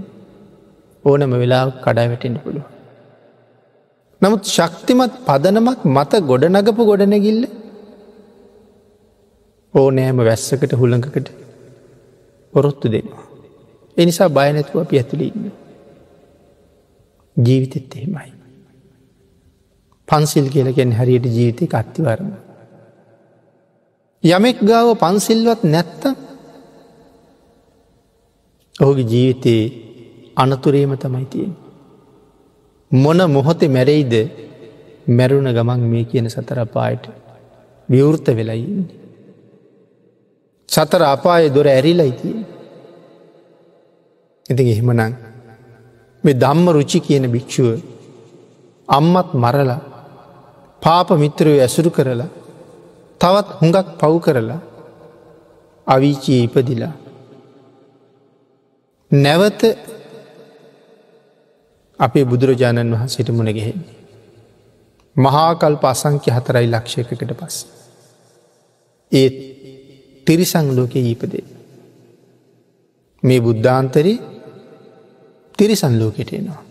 ඕනම 1.06 1.34
වෙලා 1.36 1.66
කඩා 1.84 2.08
වැටෙන්ට 2.08 2.44
පුළුව. 2.44 2.77
නමුත් 4.22 4.44
ශක්තිමත් 4.48 5.14
පදනමක් 5.26 5.80
මත 5.88 6.12
ගොඩනගපු 6.30 6.82
ගොඩනැගිල්ල 6.86 7.44
ඕනෑම 9.74 10.18
වැස්සකට 10.20 10.72
හුළඟකට 10.74 11.28
පොරොත්තු 12.54 12.88
දෙනවා. 12.92 13.26
එනිසා 13.98 14.30
බයනැතුව 14.30 14.82
අපි 14.82 14.96
ඇතුළඉන්න. 14.98 15.52
ජීවිතෙත් 17.38 17.96
එහෙමයි. 17.96 18.32
පන්සිල් 20.08 20.48
කියලකෙන් 20.50 20.92
හරියට 20.92 21.26
ජීවිතය 21.28 21.66
අත්තිවරම. 21.74 22.32
යමෙක් 24.24 24.58
ගාව 24.62 24.88
පන්සිල්වත් 24.96 25.62
නැත්ත 25.66 26.02
ඔහුගේ 28.76 29.10
ජීවිතයේ 29.14 29.64
අනතුරේම 30.36 30.92
තමයි 30.98 31.26
තියෙන්. 31.26 31.54
මොන 32.92 33.20
මොහොතේ 33.28 33.68
මැරෙයිද 33.68 34.14
මැරුණ 35.08 35.50
ගමන් 35.54 35.82
මේ 35.86 36.04
කියන 36.04 36.30
සතර 36.30 36.60
පායට 36.68 37.06
විවෘත 37.90 38.28
වෙලයින්නේ. 38.30 38.96
සතර 40.70 41.02
අපාය 41.06 41.50
දොර 41.50 41.68
ඇරිලයිතිය. 41.68 42.36
ඉතින් 44.46 44.68
එහෙමනං 44.68 45.02
මේ 46.24 46.34
දම්ම 46.34 46.68
රුචි 46.70 47.00
කියන 47.00 47.26
භික්‍ෂුව 47.32 47.80
අම්මත් 48.90 49.30
මරලා 49.36 49.82
පාප 50.82 51.10
මිත්‍රයෝ 51.14 51.60
ඇසුරු 51.62 51.90
කරලා 51.90 52.30
තවත් 53.22 53.48
හුඟක් 53.60 53.88
පව් 54.00 54.14
කරලා 54.20 54.62
අවිචයේ 55.88 56.44
ඉපදිලා. 56.44 56.94
නැවත 59.12 59.62
අපේ 62.00 62.26
බුදුරජාණන් 62.26 62.94
වහන්සේට 62.94 63.30
මුණ 63.32 63.52
ගැහෙන්නේ. 63.52 63.96
මහාකල් 65.16 65.76
පසංක්‍ය 65.78 66.30
හතරයි 66.32 66.68
ලක්ෂයකට 66.68 67.32
පස්. 67.34 67.56
ඒත් 69.12 69.36
තිරිසං 70.28 70.68
ලෝකෙ 70.76 71.00
ඊපදේ. 71.02 71.46
මේ 73.24 73.40
බුද්ධාන්තරි 73.40 74.14
තිරිසන් 75.60 75.94
ලෝකෙට 76.00 76.34
එනවා. 76.34 76.62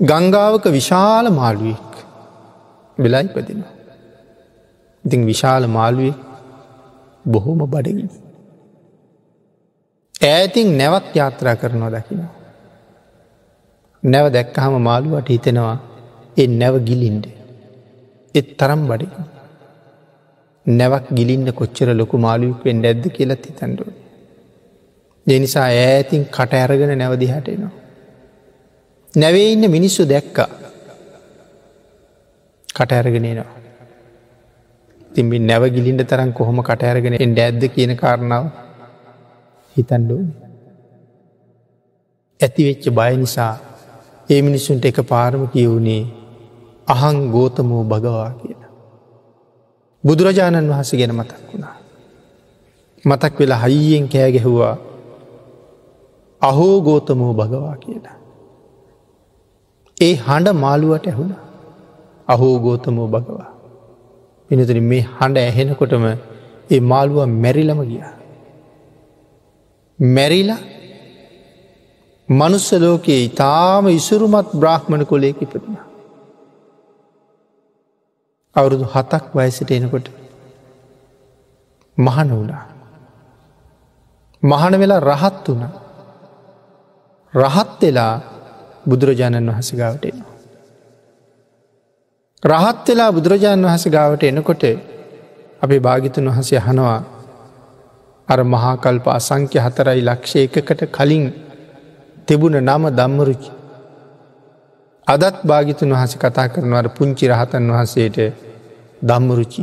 ගංගාවක 0.00 0.64
විශාල 0.70 1.30
මාළුවෙක් 1.30 1.92
වෙලා 2.98 3.20
ඉපදිනවා. 3.20 3.72
ඉතින් 5.04 5.22
විශාල 5.26 5.66
මාළුවේ 5.68 6.14
බොහෝම 7.24 7.62
බඩගින්. 7.66 8.10
ඈතින් 10.24 10.68
නැවත් 10.78 11.16
යාත්‍රා 11.16 11.56
කරනවා 11.56 11.92
දකිනවා. 11.92 12.39
නැව 14.02 14.26
දැක්කහම 14.32 14.74
මාළුවට 14.80 15.28
හිතෙනවා 15.28 15.76
එ 16.36 16.46
නැව 16.46 16.74
ගිලින්ඩ. 16.84 17.26
එත් 18.34 18.48
තරම් 18.58 18.82
බඩින්. 18.88 19.12
නැවක් 20.66 21.06
ගිලින්න 21.12 21.52
කොච්චර 21.52 21.88
ලොකු 21.94 22.16
මාළුවක් 22.18 22.64
වෙන්ඩ 22.64 22.84
ඇද්ද 22.84 23.04
කියලත් 23.08 23.44
හිතන්ඩුව. 23.46 23.88
දෙනිසා 25.26 25.68
ඈතින් 25.68 26.24
කට 26.26 26.52
ඇරගෙන 26.54 26.98
නැවදිහටෙනවා. 26.98 27.72
නැවේ 29.16 29.52
ඉන්න 29.52 29.70
මිනිස්සු 29.70 30.08
දැක්කා 30.08 30.48
කට 32.68 32.92
ඇරගෙනනවා. 32.92 33.48
තිබි 35.10 35.38
නැව 35.40 35.64
ගිලින්ට 35.74 36.02
තරම් 36.06 36.32
කොහොම 36.32 36.62
කට 36.62 36.82
ඇරගෙන 36.82 37.16
එන්ඩ 37.20 37.38
ඇද්ද 37.38 37.62
කියන 37.74 37.96
කාරණාව 37.96 38.44
හිතන්ඩුව. 39.76 40.22
ඇතිවෙච්ච 42.40 42.84
බය 42.90 43.12
නිසා 43.16 43.52
ඒ 44.30 44.40
මිනිස්සුන්ට 44.42 44.84
එක 44.84 44.98
පාරම 45.02 45.42
කියවුණේ 45.46 46.02
අහං 46.88 47.16
ගෝතමෝ 47.30 47.82
භගවා 47.84 48.30
කියලා. 48.40 48.70
බුදුරජාණන් 50.04 50.70
වහස 50.70 50.90
ගැන 50.92 51.14
මතක් 51.14 51.40
වුණා. 51.48 51.76
මතක් 53.04 53.34
වෙලා 53.38 53.60
හයියෙන් 53.64 54.08
කෑගැහුවා 54.08 54.76
අහෝ 56.42 56.76
ගෝතමෝ 56.80 57.32
භගවා 57.34 57.76
කියලා. 57.76 58.16
ඒ 59.98 60.14
හඬ 60.16 60.56
මාළුවට 60.56 61.06
ඇහුණ 61.06 61.32
අහෝ 62.28 62.54
ගෝතමෝ 62.58 63.08
භගවා. 63.08 63.50
පිනතුරින් 64.50 64.84
මේ 64.84 65.02
හඬ 65.18 65.38
ඇහෙනකොටම 65.38 66.04
ඒ 66.70 66.80
මාළුව 66.80 67.18
මැරිලම 67.36 67.80
ගිය. 67.82 68.02
මැරිලා 69.98 70.60
මනුස්ස 72.30 72.68
ලෝකයේ 72.74 73.20
ඉතාම 73.24 73.84
ඉසුරුමත් 73.90 74.48
බ්‍රහ්මණ 74.54 75.04
කොලේක 75.04 75.38
ඉපදිනා. 75.38 75.86
අවුරුදු 78.56 78.84
හතක් 78.86 79.24
වයසට 79.34 79.70
එනකොට 79.72 80.06
මහන 81.96 82.28
වුණා. 82.30 82.64
මහන 84.42 84.74
වෙලා 84.74 85.00
රහත් 85.02 85.44
වුණ. 85.48 85.64
රහත් 87.34 87.80
වෙලා 87.82 88.14
බුදුරජාණන් 88.86 89.50
වහස 89.50 89.70
ගාවට 89.74 90.04
එනවා. 90.04 90.30
රහත් 92.42 92.86
වෙලා 92.88 93.10
බුදුරජාණන් 93.10 93.66
වහස 93.66 93.84
ගාවට 93.88 94.22
එනකොට 94.24 94.64
අපේ 95.60 95.80
භාගිතුන් 95.80 96.30
වහසේ 96.30 96.60
හනවා 96.60 96.98
අර 98.28 98.40
මහාකල්ප 98.46 99.06
අසංක්‍ය 99.10 99.58
හතරයි 99.58 100.00
ලක්ෂ 100.02 100.34
එකකට 100.38 100.82
කලින් 100.90 101.24
තිබුණ 102.30 102.62
නම 102.62 102.84
දම්මරුචි. 102.94 103.50
අදත් 105.06 105.36
භාගිතුන් 105.42 105.90
වහස 105.90 106.12
කතා 106.14 106.46
කරනවර 106.46 106.86
පුංචි 106.94 107.26
රහතන් 107.26 107.64
වහන්සේට 107.66 108.18
දම්මරුචි. 109.02 109.62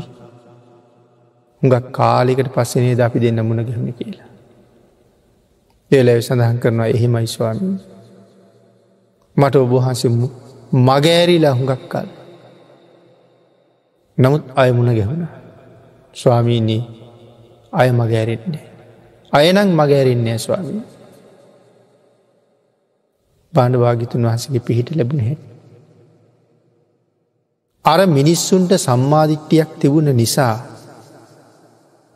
හුඟක් 1.61 1.85
කාලිකට 1.91 2.49
පස්සනේ 2.51 2.95
ද 2.95 2.99
අපි 2.99 3.19
දෙන්න 3.19 3.39
මුණ 3.41 3.63
ගැහුණ 3.63 3.93
කියලා. 3.93 4.27
ඒලැව 5.91 6.19
සඳහන් 6.19 6.59
කරනවා 6.59 6.87
එහෙමයි 6.87 7.27
ස්වාමී. 7.27 7.77
මට 9.37 9.55
ඔබහන්සම 9.55 10.19
මගෑරිලා 10.87 11.55
හුඟක් 11.55 11.83
කල්. 11.87 12.07
නමුත් 14.17 14.43
අය 14.55 14.69
මුණ 14.71 14.91
ගැහුණ. 14.91 15.23
ස්වාමීනී 16.15 16.83
අය 17.73 17.89
මගෑරෙන්නේ. 17.93 18.65
අයනං 19.33 19.69
මගෑරෙන්නේ 19.71 20.37
ස්වාමී. 20.39 20.96
බාණ්ඩවාගිතුන් 23.57 24.27
වහසගේ 24.27 24.61
පිහිට 24.61 24.89
ලැබුණ 24.91 25.21
හැ. 25.21 25.37
අර 27.85 27.99
මිනිස්සුන්ට 28.09 28.71
සම්මාධිට්ටියක් 28.77 29.69
තිබුණ 29.79 30.09
නිසා. 30.13 30.55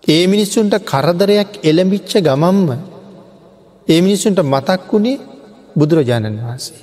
ඒ 0.03 0.23
මිනිස්සුන්ට 0.27 0.75
කරදරයක් 0.83 1.51
එළඹිච්ච 1.63 2.13
ගමම්ම 2.19 2.69
ඒ 3.87 3.99
මිනිස්සුන්ට 4.01 4.39
මතක් 4.43 4.81
වුණේ 4.89 5.21
බුදුරජාණන් 5.75 6.39
වහන්සේ. 6.39 6.81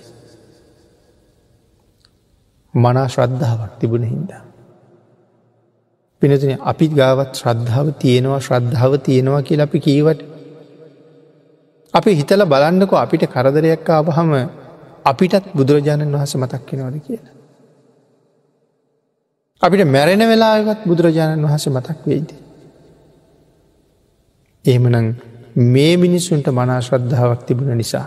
මනා 2.75 3.09
ශ්‍රද්ධාවක් 3.09 3.73
තිබුණ 3.81 4.07
හින්දා. 4.07 4.43
පිනතින 6.23 6.53
අපි 6.63 6.87
ගාවත් 6.91 7.31
ශ්‍රද්ධාව 7.35 7.87
තියෙනවා 7.97 8.41
ශ්‍රද්ධාව 8.41 8.93
තියෙනවා 9.01 9.43
කියල 9.43 9.61
අපි 9.61 9.79
කීවට 9.81 10.21
අපි 11.95 12.11
හිතල 12.13 12.43
බලන්නකො 12.45 12.95
අපිට 12.97 13.25
කරදරයක් 13.27 13.89
ආපහම 13.91 14.31
අපිටත් 15.05 15.47
බුදුරජාණන් 15.55 16.15
වහස 16.15 16.35
මතක් 16.37 16.63
කෙනවද 16.67 16.97
කියලා. 17.01 17.35
අපිට 19.63 19.83
මැරෙන 19.87 20.23
වෙලාගත් 20.25 20.81
බුදුරජාණන් 20.87 21.47
වහස 21.47 21.67
මතක් 21.69 21.99
වෙයිද. 22.07 22.31
ඒමනං 24.65 25.09
මේ 25.67 25.95
මිනිස්සුන්ට 25.97 26.49
මනා 26.51 26.81
ශ්‍රද්ධාවක් 26.81 27.43
තිබුණ 27.47 27.77
නිසා 27.77 28.07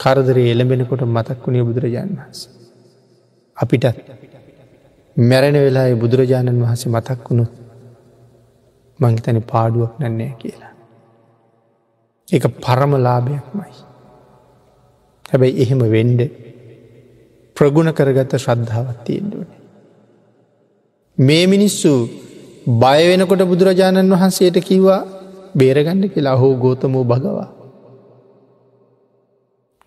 කරදරේ 0.00 0.50
එළඹෙනකොට 0.50 1.02
මතක් 1.08 1.40
වුණේ 1.44 1.64
බුදුරජාණන් 1.64 2.18
වහස. 2.18 2.40
අපිටත් 3.56 3.86
මැරෙන 5.16 5.56
වෙලා 5.56 5.88
බුදුරජාණන් 5.96 6.62
වහසේ 6.62 6.90
මතක් 6.90 7.20
වුණුත් 7.26 7.52
මංහිතන 9.00 9.38
පාඩුවක් 9.44 9.92
නැන්නේ 9.98 10.32
කියලා. 10.38 10.75
එක 12.28 12.44
පරමලාභයක්මයි. 12.58 13.72
හැබැයි 15.26 15.62
එහෙම 15.62 15.80
වෙන්ඩ 15.88 16.20
ප්‍රගුණ 17.56 17.90
කරගත 17.92 18.32
ශ්‍රද්ධාවත් 18.36 18.98
තියෙන්ඩුවනේ. 19.04 19.60
මේ 21.18 21.44
මිනිස්සු 21.46 21.92
බයවෙනකොට 22.76 23.42
බුදුරජාණන් 23.44 24.12
වහන්සේට 24.12 24.58
කිව්වා 24.60 25.02
බේරගන්න 25.54 26.02
කියලා 26.08 26.36
හෝ 26.36 26.54
ගෝතමෝ 26.56 27.04
භගවා. 27.04 27.48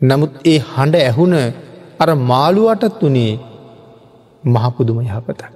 නමුත් 0.02 0.34
ඒ 0.45 0.60
හඬ 0.65 0.95
ඇහුන 0.97 1.34
අර 1.99 2.10
මාළුවටත් 2.23 3.02
වනේ 3.04 3.34
මහපුදුම 4.47 4.99
යහපතක්. 5.02 5.54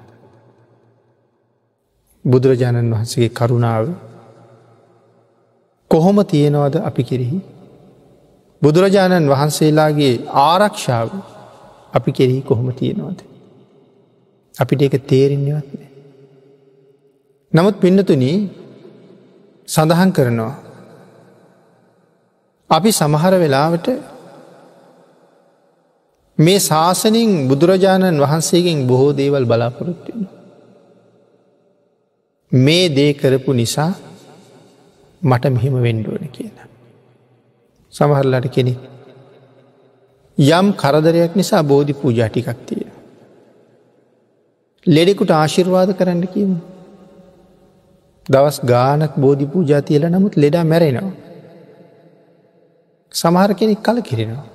බුදුරජාණන් 2.26 2.94
වහන්සගේ 2.94 3.30
කරුණාව 3.30 3.86
කොහොම 5.94 6.18
තියෙනවද 6.26 6.76
අපි 6.82 7.04
කෙරෙහි. 7.04 7.40
බුදුරජාණන් 8.62 9.30
වහන්සේලාගේ 9.30 10.14
ආරක්ෂාව 10.44 11.08
අපි 11.94 12.12
කෙරෙහි 12.12 12.42
කොහොම 12.44 12.68
තියෙනවද. 12.74 13.20
අපිට 14.56 14.82
එක 14.82 14.96
තේරෙන්නවත්න. 15.04 15.82
නමුත් 17.54 17.76
පින්නතුනී 17.78 18.38
සඳහන් 19.68 20.12
කරනවා. 20.12 20.54
අපි 22.70 22.90
සමහර 22.92 23.34
වෙලාවට 23.36 23.88
මේ 26.38 26.60
ශාසනින් 26.62 27.32
බුදුරජාණන් 27.48 28.20
වහන්සේගෙන් 28.20 28.88
බොහෝ 28.88 29.12
දේවල් 29.14 29.46
බලාපොරොත්තුවෙන. 29.46 30.28
මේ 32.52 32.86
දේ 32.90 33.12
කරපු 33.14 33.52
නිසා 33.54 33.92
මට 35.24 35.46
මෙහෙම 35.46 35.74
වෙන්ඩුවන 35.82 36.28
කියන. 36.28 36.52
සමහරලට 37.92 38.48
කෙනෙ. 38.48 38.76
යම් 40.38 40.72
කරදරයක් 40.72 41.36
නිසා 41.36 41.62
බෝධි 41.62 41.94
පූජා 41.94 42.28
ටිකක් 42.28 42.50
තියෙන. 42.66 42.92
ලෙඩෙකුට 44.88 45.32
ආශිර්වාද 45.32 45.92
කරන්න 45.92 46.24
කියීම. 46.26 46.56
දවස් 48.32 48.62
ගානක් 48.66 49.14
බෝධි 49.18 49.46
පූජා 49.46 49.82
තියල 49.82 50.10
නමුත් 50.10 50.36
ලෙඩා 50.38 50.64
මැරෙනවා. 50.64 51.12
සමහර 53.12 53.52
කෙනෙක් 53.54 53.84
කල 53.84 54.00
කිරෙනවා. 54.00 54.46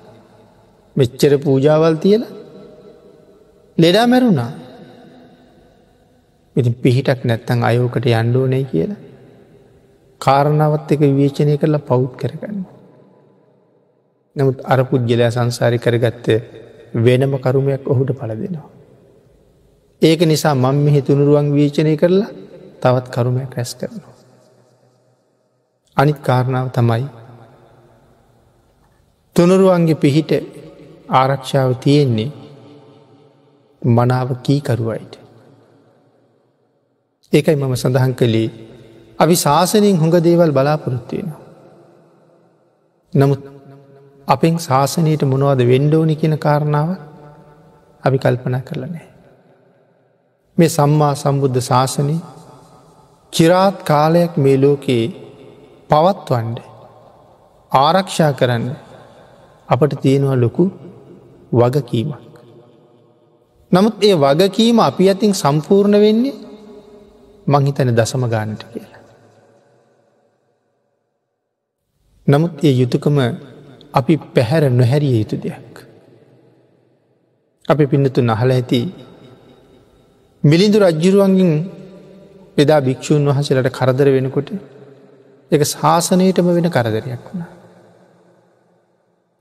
මෙච්චර 0.97 1.33
පූජාවල් 1.39 1.95
තියල 1.95 2.23
ලෙඩා 3.79 4.07
මැරුණා. 4.07 4.53
ඉති 6.57 6.71
පිහිටක් 6.71 7.21
නැත්තං 7.25 7.65
අයෝකට 7.65 8.07
යන්්ඩෝනෑ 8.07 8.63
කියලා. 8.63 9.08
කාරණාවත් 10.21 10.93
එක 10.93 11.01
විවේචනය 11.01 11.55
කරලා 11.57 11.79
පෞද්් 11.81 12.13
කරගන්න. 12.17 12.59
නමුත් 14.37 14.59
අර 14.65 14.81
පුද්ගලයා 14.85 15.31
සංසාරි 15.31 15.79
කරගත්ත 15.79 16.27
වෙනම 16.97 17.33
කරුමයක් 17.37 17.83
ඔහුට 17.85 18.11
පල 18.11 18.33
දෙනවා. 18.33 18.69
ඒක 20.03 20.21
නිසා 20.23 20.55
මං 20.55 20.77
මෙහි 20.77 21.01
තුනුරුවන් 21.03 21.47
වීචනය 21.53 21.95
කරලා 21.97 22.31
තවත් 22.81 23.07
කරුමයක් 23.11 23.55
රැස් 23.55 23.73
කරනවා. 23.75 24.15
අනිත් 25.97 26.19
කාරණාව 26.19 26.69
තමයි 26.71 27.07
තුනුරුවන්ගේ 29.37 29.95
පිහිට 29.95 30.31
ආරක්ෂාව 31.11 31.71
තියෙන්නේ 31.77 32.31
මනාව 33.83 34.29
කීකරුවයිට. 34.43 35.15
ඒකයි 37.33 37.57
මම 37.57 37.75
සඳහන් 37.77 38.15
කළේ 38.15 38.68
අපි 39.19 39.35
ශාසනයෙන් 39.37 39.97
හොඟ 39.97 40.17
දේවල් 40.21 40.51
බලාපොරොත්තුවෙනවා. 40.51 41.41
නමුත් 43.13 43.43
අපෙන් 44.29 44.59
ශාසනයට 44.59 45.23
මොනවද 45.25 45.61
වෙන්ඩෝනි 45.65 46.15
කියන 46.17 46.35
කාරණාව 46.39 46.91
අපි 48.03 48.19
කල්පනා 48.19 48.61
කරලනෑ. 48.61 49.07
මේ 50.59 50.69
සම්මා 50.69 51.15
සම්බුද්ධ 51.15 51.61
ශාසනය 51.61 52.17
චිරාත් 53.33 53.79
කාලයක් 53.83 54.33
මේ 54.37 54.57
ලෝකයේ 54.57 55.07
පවත්වන්ඩ 55.91 56.59
ආරක්ෂා 57.73 58.33
කරන්න 58.33 58.67
අපට 59.69 59.93
තියෙනවා 60.03 60.37
ලොකු 60.37 60.65
වගකීමක්. 61.53 62.23
නමුත් 63.73 63.97
ඒ 64.01 64.15
වගකීම 64.17 64.79
අපි 64.81 65.11
අතින් 65.11 65.35
සම්පූර්ණ 65.35 66.01
වෙන්නේ 66.01 66.37
මංහිතන 67.47 67.91
දසම 67.93 68.25
ගානට 68.27 68.63
කියලා. 68.65 68.98
නමුත් 72.29 72.65
ඒ 72.65 72.73
යුතුකම 72.73 73.17
අපි 73.95 74.15
පැහැර 74.35 74.65
නොහැරිය 74.71 75.15
යුතු 75.19 75.37
දෙයක්. 75.37 75.75
අපි 77.69 77.85
පින්නතු 77.87 78.21
නහල 78.23 78.51
ඇති 78.51 78.81
මිලිඳු 80.43 80.79
රජ්ජුරුවන්ගින් 80.79 81.53
එදා 82.59 82.81
භික්‍ෂූන් 82.81 83.25
වහසලට 83.29 83.71
කරදර 83.71 84.09
වෙනකොට 84.09 84.49
එක 85.51 85.63
ශාසනයටම 85.65 86.49
වෙන 86.49 86.69
කරදරයක් 86.69 87.25
වුණා. 87.25 87.51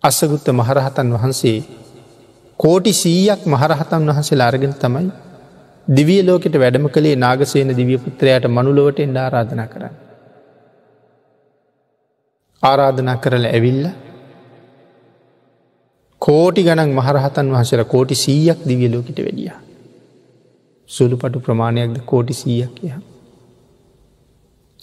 අස්සගුත්ත 0.04 0.48
මහරහතන් 0.52 1.14
වහන්සේ 1.14 1.60
කෝටි 2.60 2.94
සීයක් 2.94 3.42
මහරහතන් 3.46 4.10
වහන්සේ 4.10 4.42
අරගෙන 4.42 4.74
තමයි 4.76 5.08
දිවිය 5.88 6.22
ලෝකෙට 6.24 6.56
වැඩම 6.56 6.88
කළේ 6.90 7.16
නාගසේන 7.18 7.72
දිවිය 7.74 7.98
පුත්‍රයට 7.98 8.46
මනුලොවට 8.48 9.00
එන්න 9.00 9.18
ආරාධනා 9.18 9.68
කරන්න. 9.68 10.07
ආරාධනා 12.64 13.18
කරල 13.18 13.46
ඇවිල්ල 13.48 13.86
කෝටි 16.22 16.64
ගණන් 16.64 16.92
මහරහතන් 16.92 17.52
වහසර 17.52 17.84
කෝටි 17.86 18.16
සීයක් 18.16 18.60
දිවිය 18.66 18.90
ලෝකට 18.90 19.20
වැඩිය. 19.20 19.52
සුළු 20.90 21.18
පටු 21.18 21.40
ප්‍රමාණයක්ද 21.40 22.02
කෝටි 22.06 22.34
සීයක් 22.34 22.74
කිය. 22.76 22.94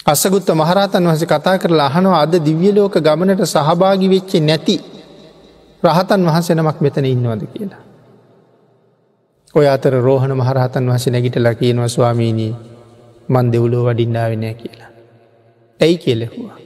අසගුත්ත 0.07 0.49
මහරහතන් 0.53 1.05
වහස 1.05 1.25
කතා 1.27 1.59
කරලා 1.59 1.87
අහනවා 1.87 2.21
අද 2.21 2.35
දිව්‍යලෝක 2.41 2.95
ගමනට 2.99 3.43
සහභාගි 3.47 4.09
වෙච්චේ 4.09 4.41
නැති 4.41 4.77
රහතන් 5.83 6.21
වහසනමක් 6.25 6.81
මෙතන 6.81 7.05
ඉන්නවද 7.07 7.43
කියලා. 7.49 7.83
ඔය 9.55 9.67
අතර 9.69 9.95
රෝහණ 10.01 10.35
මහරහතන් 10.35 10.85
වහස 10.87 11.07
නැගිටලා 11.09 11.55
කියනවා 11.55 11.89
ස්වාමීනී 11.89 12.53
මන් 13.29 13.53
දෙවුලෝ 13.53 13.83
වඩින්නාවෙනෑ 13.85 14.55
කියලා. 14.55 14.91
ඇයි 15.81 15.99
කියලෙහවා. 15.99 16.64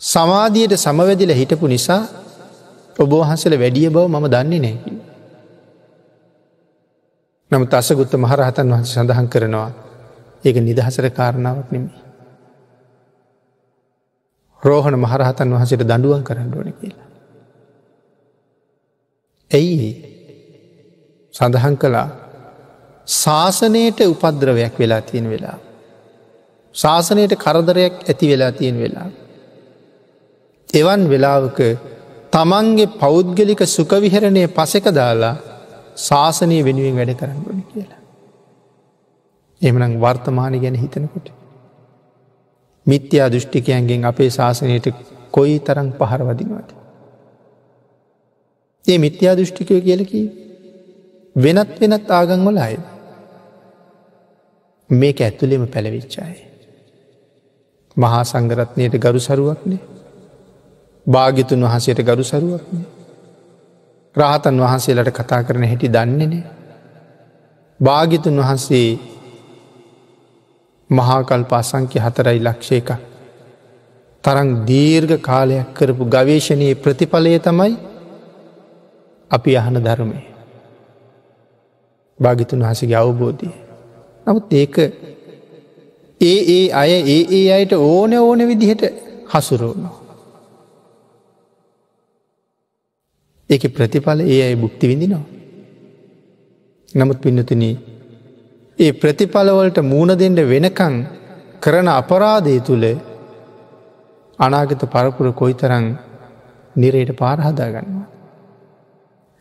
සමාධියයට 0.00 0.76
සමවැදිල 0.76 1.32
හිටපු 1.32 1.66
නිසා 1.66 2.02
ඔබෝහන්සල 2.96 3.54
වැඩිය 3.54 3.88
බව 3.88 4.06
මම 4.06 4.26
දන්නේ 4.26 4.60
නැකි. 4.60 4.92
නමුත් 7.50 7.74
අසගුත්ත 7.74 8.12
මහරහතන් 8.14 8.68
වහන්ස 8.68 8.90
සඳහන් 8.90 9.28
කරනවා 9.28 9.70
ඒක 10.44 10.56
නිදහසර 10.58 11.06
කාරණාවක් 11.10 11.68
නෙමි. 11.70 11.90
රෝහණ 14.62 14.96
මහරහතන් 14.96 15.54
වහසට 15.54 15.82
දඩුවන් 15.82 16.22
කරන්න 16.24 16.54
ඕන 16.54 16.72
කියලා. 16.72 17.08
ඇයි 19.50 19.90
සඳහන් 21.34 21.76
කළා 21.76 22.08
ශාසනයට 23.08 24.00
උපද්‍රවයක් 24.04 24.74
වෙලා 24.78 25.02
තියෙන 25.02 25.30
වෙලා. 25.30 25.58
ශාසනයට 26.74 27.32
කරදරයක් 27.36 27.94
ඇති 28.04 28.26
වෙලා 28.28 28.52
තියෙන 28.52 28.78
වෙලා. 28.78 29.08
එවන් 30.76 31.02
වෙලාවක 31.08 31.58
තමන්ගේ 32.32 32.92
පෞද්ගලික 32.94 33.60
සුකවිහරණය 33.68 34.42
පසෙක 34.48 34.86
දාලා 34.92 35.34
ශාසනය 35.98 36.58
වෙනුවෙන් 36.62 36.96
වැඩ 36.96 37.12
කරන්න 37.14 37.42
ඕන 37.44 37.60
කියලා. 37.64 38.00
එමනම් 39.60 39.94
වර්තමානය 39.96 40.58
ගැන 40.58 40.76
හිතනකොට. 40.76 41.28
මිත්‍යා 42.86 43.28
දෘෂ්ටිකයන්ගෙන් 43.28 44.04
අපේ 44.04 44.30
ශාසනයට 44.30 44.88
කොයි 45.30 45.56
තරං 45.60 45.88
පහර 45.92 46.20
වදිනවාද. 46.22 46.68
ඒ 48.84 48.98
මිත්‍යා 48.98 49.34
දෘෂ්ටිකය 49.34 49.80
කියලකි 49.80 50.20
වෙනත් 51.36 51.72
වෙනත් 51.80 52.10
ආගංවල 52.10 52.58
අය. 52.58 52.76
මේක 54.90 55.18
ඇත්තුලෙම 55.20 55.64
පැළවිච්චාය. 55.68 56.36
මහා 57.96 58.22
සංගරත්නයට 58.24 58.94
ගරු 58.98 59.20
සරුවක්නේ 59.20 59.95
භාගිතුන් 61.06 61.62
වහන්සේට 61.62 62.00
ගරු 62.00 62.24
සරුවක්නේ. 62.24 62.84
රාහතන් 64.16 64.56
වහන්සේලට 64.58 65.10
කතා 65.12 65.42
කරන 65.42 65.64
හැටි 65.64 65.88
දන්නේනේ. 65.88 66.44
භාගිතුන් 67.80 68.38
වහන්සේ 68.38 68.88
මහාකල් 70.90 71.44
පාසංක්‍ය 71.44 71.98
හතරයි 71.98 72.40
ලක්ෂය 72.40 72.76
එක. 72.76 72.90
තරං 74.24 74.48
දීර්ඝ 74.64 75.16
කාලයක් 75.20 75.74
කරපු 75.74 76.04
ගවේශණයේ 76.06 76.74
ප්‍රතිඵලය 76.76 77.38
තමයි 77.40 77.74
අපි 79.30 79.56
අහන 79.56 79.76
ධර්මය. 79.80 80.18
භාගිතුන් 82.18 82.60
වහසගේ 82.62 82.96
අවබෝධය. 82.96 83.50
නමුත් 84.26 84.52
ඒක 84.52 84.74
ඒ 86.20 86.40
ඒ 86.48 86.64
අය 86.72 86.90
ඒ 87.06 87.22
ඒ 87.32 87.46
අයට 87.52 87.72
ඕන 87.74 88.12
ඕන 88.14 88.40
විදිහට 88.48 88.82
හසුරුවනවා. 89.30 90.05
ඒක 93.50 93.64
ප්‍රතිඵල 93.74 94.20
ඒ 94.24 94.40
අයි 94.42 94.56
බුක්ති 94.56 94.88
විඳිනවා. 94.88 95.24
නමුත් 96.88 97.18
පින්නතුන 97.20 97.62
ඒ 98.78 98.92
ප්‍රතිඵලවලට 98.92 99.78
මූුණ 99.82 100.18
දෙෙන්ට 100.18 100.40
වෙනකං 100.44 100.94
කරන 101.60 101.88
අපරාධය 101.90 102.56
තුළ 102.60 102.86
අනාගත 104.38 104.82
පරපුර 104.86 105.28
කොයි 105.32 105.54
තරං 105.54 105.86
නිරයට 106.76 107.12
පාරහදා 107.16 107.68
ගන්නවා. 107.68 108.06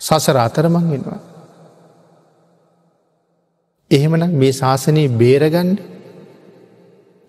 සසර 0.02 0.38
අතරමං 0.38 0.86
වෙනවා. 0.92 1.20
එහෙමනම් 3.92 4.34
මේ 4.34 4.52
ශාසනයේ 4.52 5.14
බේරගන්ඩ 5.14 5.80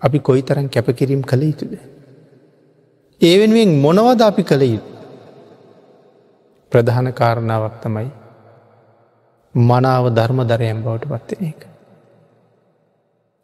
අපි 0.03 0.19
කොයි 0.19 0.43
තරන් 0.43 0.69
කැපකිරීම් 0.69 1.23
කළ 1.23 1.43
යුතුද. 1.43 1.73
ඒ 3.21 3.35
වෙනුවෙන් 3.39 3.73
මොනවද 3.81 4.21
අපි 4.21 4.43
කළ 4.43 4.65
යුතු. 4.67 4.96
ප්‍රධාන 6.72 7.12
කාරණාවක් 7.12 7.74
තමයි 7.83 8.09
මනාව 9.55 10.05
ධර්ම 10.11 10.40
දරයම් 10.44 10.79
බවට 10.83 11.11
පත්වෙන 11.11 11.44
එක. 11.44 11.61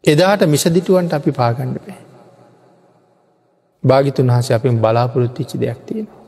එදාට 0.03 0.41
මිසදිටුවන්ට 0.45 1.13
අපි 1.13 1.31
පාගණ්ඩ 1.33 1.77
පෑ. 1.79 2.01
භාගිතුන් 3.83 4.27
වහස 4.27 4.51
අපෙන් 4.51 4.75
බලාපොරොත්තිච්චි 4.77 5.57
දෙයක් 5.57 5.79
තියෙනවා. 5.81 6.21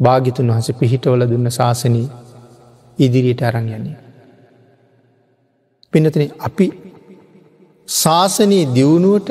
භාගිතුන් 0.00 0.48
වහස 0.48 0.68
පිහිටවල 0.74 1.22
දුන්න 1.24 1.50
ශාසනී 1.50 2.08
ඉදිරියට 2.98 3.42
අරං 3.42 3.68
යන්නේ. 3.68 3.98
පිනතන 5.92 6.24
අපි 6.40 6.66
ශාසනී 7.88 8.64
දියුණුවට 8.68 9.30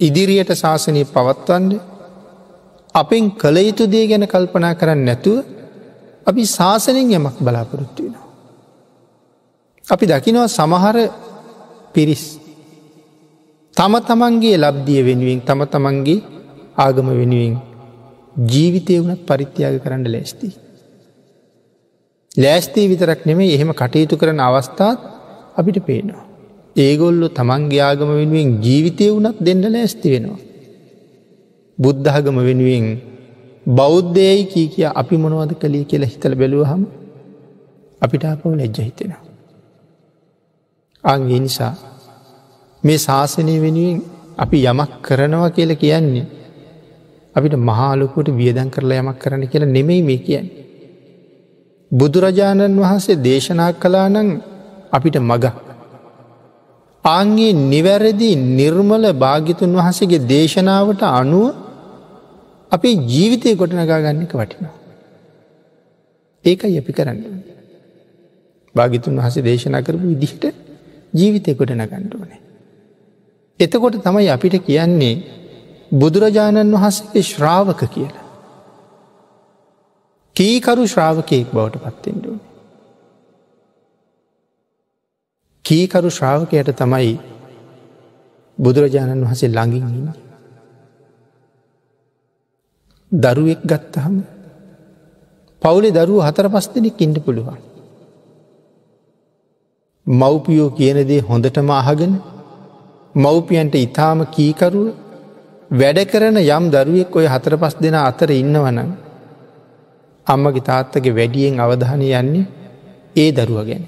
ඉදිරියට 0.00 0.50
ශාසනය 0.54 1.04
පවත්වන්ඩ 1.06 1.89
අපෙන් 2.94 3.30
කළ 3.32 3.56
යුතු 3.58 3.84
දේ 3.86 4.06
ගැන 4.06 4.26
කල්පනා 4.26 4.74
කරන්න 4.74 5.04
නැතුව 5.04 5.44
අපි 6.26 6.42
ශාසනයෙන් 6.48 7.10
යමක් 7.10 7.36
බලාපොරොත්තු 7.38 8.00
වෙනවා. 8.02 8.28
අපි 9.86 10.04
දකිනවා 10.06 10.48
සමහර 10.48 10.96
පිරිස් 11.94 12.24
තම 13.76 13.94
තමන්ගේ 14.00 14.56
ලබ්දිය 14.58 15.00
වෙනුවෙන් 15.02 15.40
තම 15.40 15.60
තමන්ගේ 15.66 16.18
ආගම 16.76 17.08
වෙනුවෙන් 17.12 17.54
ජීවිතය 18.44 18.98
වනත් 18.98 19.20
පරිත්‍යාග 19.22 19.76
කරන්න 19.78 20.04
ලෑස්ති. 20.06 20.48
ලෑස්තී 22.36 22.86
විතරක් 22.88 23.22
නෙමේ 23.26 23.54
එහෙම 23.54 23.70
කටයුතු 23.72 24.14
කරන 24.16 24.40
අවස්ථාත් 24.40 24.98
අපිට 25.56 25.78
පේනවා. 25.80 26.26
ඒගොල්ලො 26.76 27.26
තමන්ගේ 27.30 27.82
ආගම 27.82 28.10
වෙනුවෙන් 28.12 28.48
ජීවිතය 28.60 29.06
වනත් 29.10 29.36
දෙන්න 29.40 29.62
ලෑස්ති 29.68 30.08
වෙනවා. 30.10 30.49
බුද්ධහගම 31.80 32.36
වෙනුවෙන් 32.40 32.86
බෞද්ධයයි 33.66 34.44
කී 34.44 34.68
කිය 34.68 34.88
අපි 34.92 35.16
මොනවද 35.16 35.52
කළේ 35.54 35.84
කියලා 35.84 36.10
හිතල 36.10 36.34
බැලුවහම 36.34 36.82
අපිට 38.02 38.24
අපව 38.24 38.52
ලැජ්ජ 38.52 38.78
හිතෙන. 38.80 39.12
අන්ගේ 41.04 41.40
නිසා 41.40 41.74
මේ 42.82 42.98
ශාසනය 42.98 43.54
වෙනුවෙන් 43.60 43.98
අපි 44.38 44.58
යමක් 44.64 44.92
කරනවා 45.02 45.50
කියල 45.50 45.72
කියන්නේ 45.76 46.26
අපිට 47.36 47.54
මහාලොකුට 47.60 48.28
වියදන් 48.32 48.68
කරලා 48.68 49.00
යමක් 49.00 49.18
කරන්න 49.18 49.44
කියලා 49.46 49.68
නෙමෙයි 49.68 50.02
මේ 50.02 50.18
කියන්නේ. 50.18 50.60
බුදුරජාණන් 51.90 52.78
වහන්සේ 52.78 53.16
දේශනා 53.18 53.72
කලා 53.74 54.08
නං 54.08 54.28
අපිට 54.92 55.16
මග. 55.22 55.44
ආන්ගේ 57.04 57.52
නිවැරදි 57.64 58.30
නිර්මල 58.52 59.04
භාගිතුන් 59.14 59.72
වහසගේ 59.76 60.26
දේශනාවට 60.26 61.02
අනුව 61.12 61.46
අපේ 62.72 62.94
ජීවිතය 63.06 63.56
ගොඩනගා 63.56 64.00
ගන්නක 64.00 64.32
වටිනවා. 64.34 64.74
ඒකයි 66.44 66.78
අපි 66.78 66.92
කරන්න. 66.92 67.20
භාගිතුන් 68.74 69.16
වහස 69.16 69.36
දේශනා 69.42 69.82
කරපු 69.82 70.06
විදිහට 70.08 70.44
ජීවිතය 71.14 71.54
ගොඩ 71.54 71.72
නගණ්ඩුවනේ. 71.76 72.40
එතකොට 73.60 73.96
තමයි 74.00 74.28
අපිට 74.28 74.56
කියන්නේ 74.60 75.14
බුදුරජාණන් 75.92 76.74
වහන්සේගේ 76.74 77.24
ශ්‍රාවක 77.24 77.82
කියලා. 77.88 78.26
කීකරු 80.36 80.86
ශ්‍රාවකයෙක් 80.86 81.48
බවට 81.48 81.82
පත්තෙන්ඩුවන. 81.86 82.40
කීකරු 85.64 86.10
ශ්‍රාවකයට 86.10 86.70
තමයි 86.74 87.12
බුදුරජාණන් 88.58 89.24
වහසේ 89.24 89.50
ළඟින් 89.50 89.86
ඉන්න. 89.90 90.29
දරුවෙක් 93.12 93.60
ගත්තහම 93.64 94.14
පවුලේ 95.62 95.92
දරුව 95.92 96.22
හතර 96.22 96.46
පස් 96.48 96.66
දෙනෙක් 96.74 97.00
ඉන්ඩ 97.00 97.18
පුළුවන්. 97.18 97.58
මව්පියෝ 100.06 100.70
කියනදේ 100.70 101.20
හොඳටම 101.20 101.70
අහගෙන 101.72 102.14
මව්පියන්ට 103.14 103.74
ඉතාම 103.76 104.18
කීකරුව 104.26 104.94
වැඩ 105.70 105.98
කරන 106.10 106.36
යම් 106.38 106.64
දරුවෙක් 106.70 107.16
ඔය 107.16 107.26
හතර 107.26 107.54
පස් 107.56 107.74
දෙෙන 107.82 107.96
අතර 108.00 108.30
ඉන්නවනම් 108.32 108.90
අම්මගේ 110.26 110.66
තාත්තගේ 110.68 111.16
වැඩියෙන් 111.18 111.60
අවධානය 111.60 112.06
යන්නේ 112.12 112.50
ඒ 113.16 113.30
දරුව 113.32 113.60
ගැන. 113.68 113.84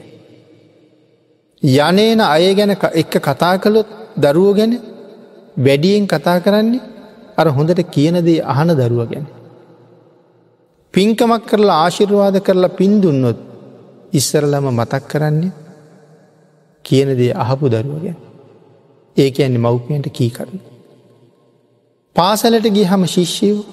යනේන 1.62 2.20
අය 2.26 2.54
ගැන 2.54 2.72
එක්ක 2.92 3.14
කතා 3.20 3.54
කළොත් 3.58 3.88
දරුව 4.16 4.56
ගැන 4.56 4.72
වැඩියෙන් 5.56 6.06
කතා 6.06 6.38
කරන්නේ 6.40 6.91
අර 7.38 7.46
හොඳට 7.48 7.80
කියනදේ 7.88 8.40
අහන 8.44 8.68
දරුව 8.72 9.00
ගැන. 9.08 9.26
පින්කමක් 10.94 11.42
කරලා 11.46 11.78
ආශිර්වාද 11.78 12.36
කරලා 12.40 12.76
පින්දුන්නොත් 12.78 13.38
ඉස්සරලම 14.12 14.66
මතක් 14.70 15.04
කරන්නේ 15.08 15.52
කියන 16.84 17.08
දේ 17.16 17.32
අහපු 17.34 17.66
දරුවගෙන් 17.68 18.16
ඒක 19.16 19.36
ඇන්නේ 19.38 19.64
මව්පියන්ට 19.66 20.08
කීකරු. 20.10 20.58
පාසලට 22.16 22.66
ගිය 22.68 22.84
හම 22.84 23.04
ශිෂ්‍යයෝ 23.06 23.64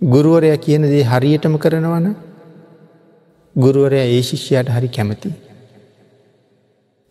ගුරුවරය 0.00 0.50
කියන 0.58 0.82
දේ 0.84 1.04
හරියටම 1.04 1.54
කරනවන 1.56 2.06
ගුරුවරය 3.56 3.98
ඒ 4.06 4.22
ශිෂ්‍යයට 4.22 4.68
හරි 4.68 4.88
කැමති. 4.88 5.30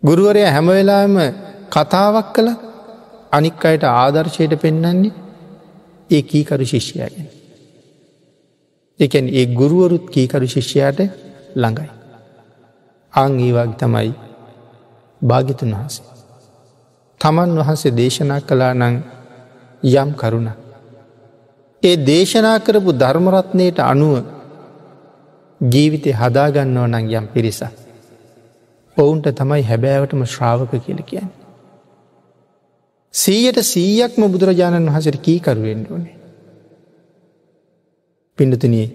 ගුරුවරය 0.02 0.42
හැමවෙලාම 0.46 1.14
කතාවක් 1.70 2.28
කළ 2.34 2.50
අනික් 3.32 3.64
අයට 3.64 3.84
ආදර්ශයට 3.84 4.54
පෙන්නන්නේ 4.56 5.12
ඒ 6.10 6.22
කීකරු 6.22 6.64
ශිෂ්‍යයගෙන. 6.64 7.26
එකැන් 9.00 9.26
ඒ 9.30 9.46
ගුරුවරුත් 9.52 10.06
කීකරු 10.08 10.46
ශිෂ්‍යයට 10.46 10.98
ළඟයි. 11.54 11.90
අං 13.12 13.32
ඒවාගේ 13.38 13.78
තමයි 13.78 14.10
භාගිතුන් 15.22 15.74
වහසේ. 15.74 16.06
තමන් 17.20 17.58
වහන්සේ 17.58 17.92
දේශනා 17.92 18.40
කලා 18.42 18.72
නං 18.74 18.96
යම් 19.82 20.10
කරුණ. 20.12 20.48
ඒ 21.82 21.96
දේශනා 22.02 22.58
කරපු 22.58 22.90
ධර්මරත්නයට 22.94 23.78
අනුව 23.82 24.14
ජීවිතය 25.60 26.10
හදාගන්නව 26.12 26.86
නං 26.86 27.04
යම් 27.12 27.26
පිරිසක්. 27.26 27.74
ඔවුන්ට 28.96 29.26
තමයි 29.32 29.62
හැබෑවටම 29.62 30.22
ශ්‍රාවක 30.24 30.72
කියල 30.76 31.02
කියන්න. 31.02 31.37
සීයට 33.14 33.58
සීයක්ම 33.64 34.22
බුදුරජාණන් 34.26 34.88
වහසට 34.88 35.18
කීකරුවෙන් 35.20 35.86
ඕනේ. 35.90 36.16
පිඩතුනී 38.38 38.86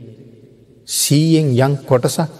සීයෙන් 0.88 1.50
යං 1.58 1.78
කොටසක් 1.84 2.32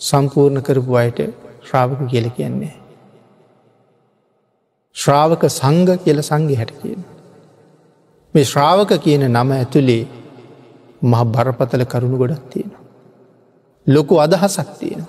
සම්පූර්ණ 0.00 0.62
කරපු 0.62 0.94
අයට 0.94 1.20
ශ්‍රාවක 1.62 2.00
කියල 2.10 2.30
කියන්නේ. 2.30 2.74
ශ්‍රාවක 4.96 5.42
සංග 5.50 5.98
කියල 5.98 6.22
සංග 6.22 6.54
හැට 6.54 6.72
කියන. 6.80 7.04
මේ 8.34 8.44
ශ්‍රාවක 8.44 8.96
කියන 9.00 9.28
නම 9.28 9.50
ඇතුළේ 9.52 10.04
මහ 11.02 11.22
බරපතල 11.26 11.84
කරුණු 11.86 12.18
ගොඩක් 12.18 12.44
තියෙන. 12.50 12.72
ලොකු 13.86 14.14
අදහසක් 14.18 14.68
තියෙන 14.78 15.06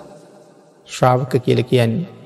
ශ්‍රාවක 0.88 1.32
කියල 1.38 1.62
කියන්නේ. 1.64 2.17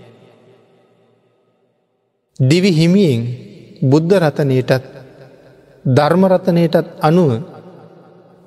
දිවි 2.38 2.70
හිමියෙන් 2.70 3.22
බුද්ධ 3.82 4.14
රතනයටත් 4.18 4.84
ධර්මරතනයටත් 5.84 6.86
අනුව 7.00 7.30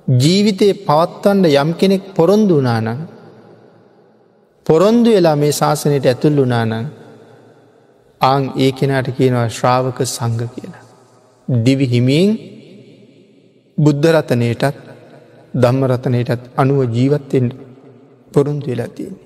ජීවිතය 0.08 0.68
පවත්වන්න 0.80 1.44
යම් 1.54 1.70
කෙනෙක් 1.74 2.02
පොරොන්දු 2.14 2.56
වනානං 2.58 2.88
පොරොන්දු 4.66 5.10
වෙලා 5.10 5.36
මේ 5.36 5.52
ශාසනයට 5.52 6.06
ඇතුල් 6.06 6.36
වනානං 6.38 6.72
ආං 8.20 8.42
ඒ 8.56 8.70
කෙනාට 8.72 9.08
කියනවා 9.10 9.48
ශ්‍රාවක 9.50 9.98
සංග 10.06 10.40
කියලා. 10.46 10.84
දිවි 11.48 11.86
හිමියෙන් 11.86 12.30
බුද්ධරතනයටත් 13.78 14.76
ධම්මරතනයටත් 15.54 16.42
අනුව 16.56 16.80
ජීවත්තෙන් 16.88 17.46
පොරුන්තු 18.32 18.66
වෙලා 18.66 18.88
තියෙන. 18.88 19.16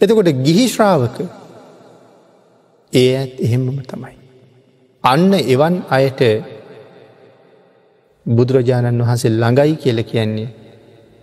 එතකොට 0.00 0.30
ගිහි 0.46 0.64
ශ්‍රාවක 0.68 1.18
ඒ 2.92 3.10
ඇත් 3.16 3.34
එහෙම්මම 3.38 3.80
තමයි. 3.82 4.16
අන්න 5.04 5.32
එවන් 5.46 5.74
අයට 5.90 6.20
බුදුරජාණන් 8.26 9.02
වහන්සේ 9.02 9.32
ළඟයි 9.32 9.74
කියල 9.76 10.00
කියන්නේ 10.04 10.54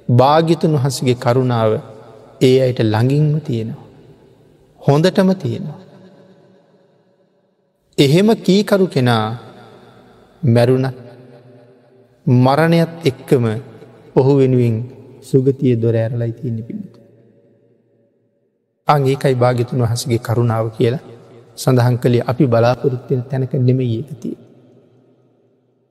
භාගිතුන් 0.09 0.76
වහසගේ 0.76 1.16
කරුණාව 1.16 1.72
ඒ 2.41 2.57
අයට 2.61 2.80
ළඟින්ම 2.84 3.41
තියෙනවා. 3.41 3.86
හොඳටම 4.82 5.30
තියෙනවා. 5.36 5.80
එහෙම 7.97 8.30
කීකරු 8.38 8.88
කෙනා 8.88 9.26
මැරුණ 10.43 10.88
මරණයත් 12.26 12.91
එක්කම 13.05 13.45
ඔහු 14.16 14.32
වෙනුවෙන් 14.38 14.76
සුගතිය 15.22 15.76
දොර 15.76 15.95
ඇරලයි 15.95 16.32
තියන්න 16.32 16.59
පිළිතු. 16.63 16.99
අංඒකයි 18.88 19.36
භාගිතුන් 19.36 19.82
වහසගේ 19.82 20.20
කරුණාව 20.20 20.68
කියලා 20.78 21.14
සඳහන් 21.58 21.97
කළේ 21.97 22.28
අපි 22.28 22.45
බලාපොරොත්වෙන් 22.45 23.22
තැනක 23.24 23.53
නෙමයි 23.60 23.88
ඒකතිය. 23.97 24.36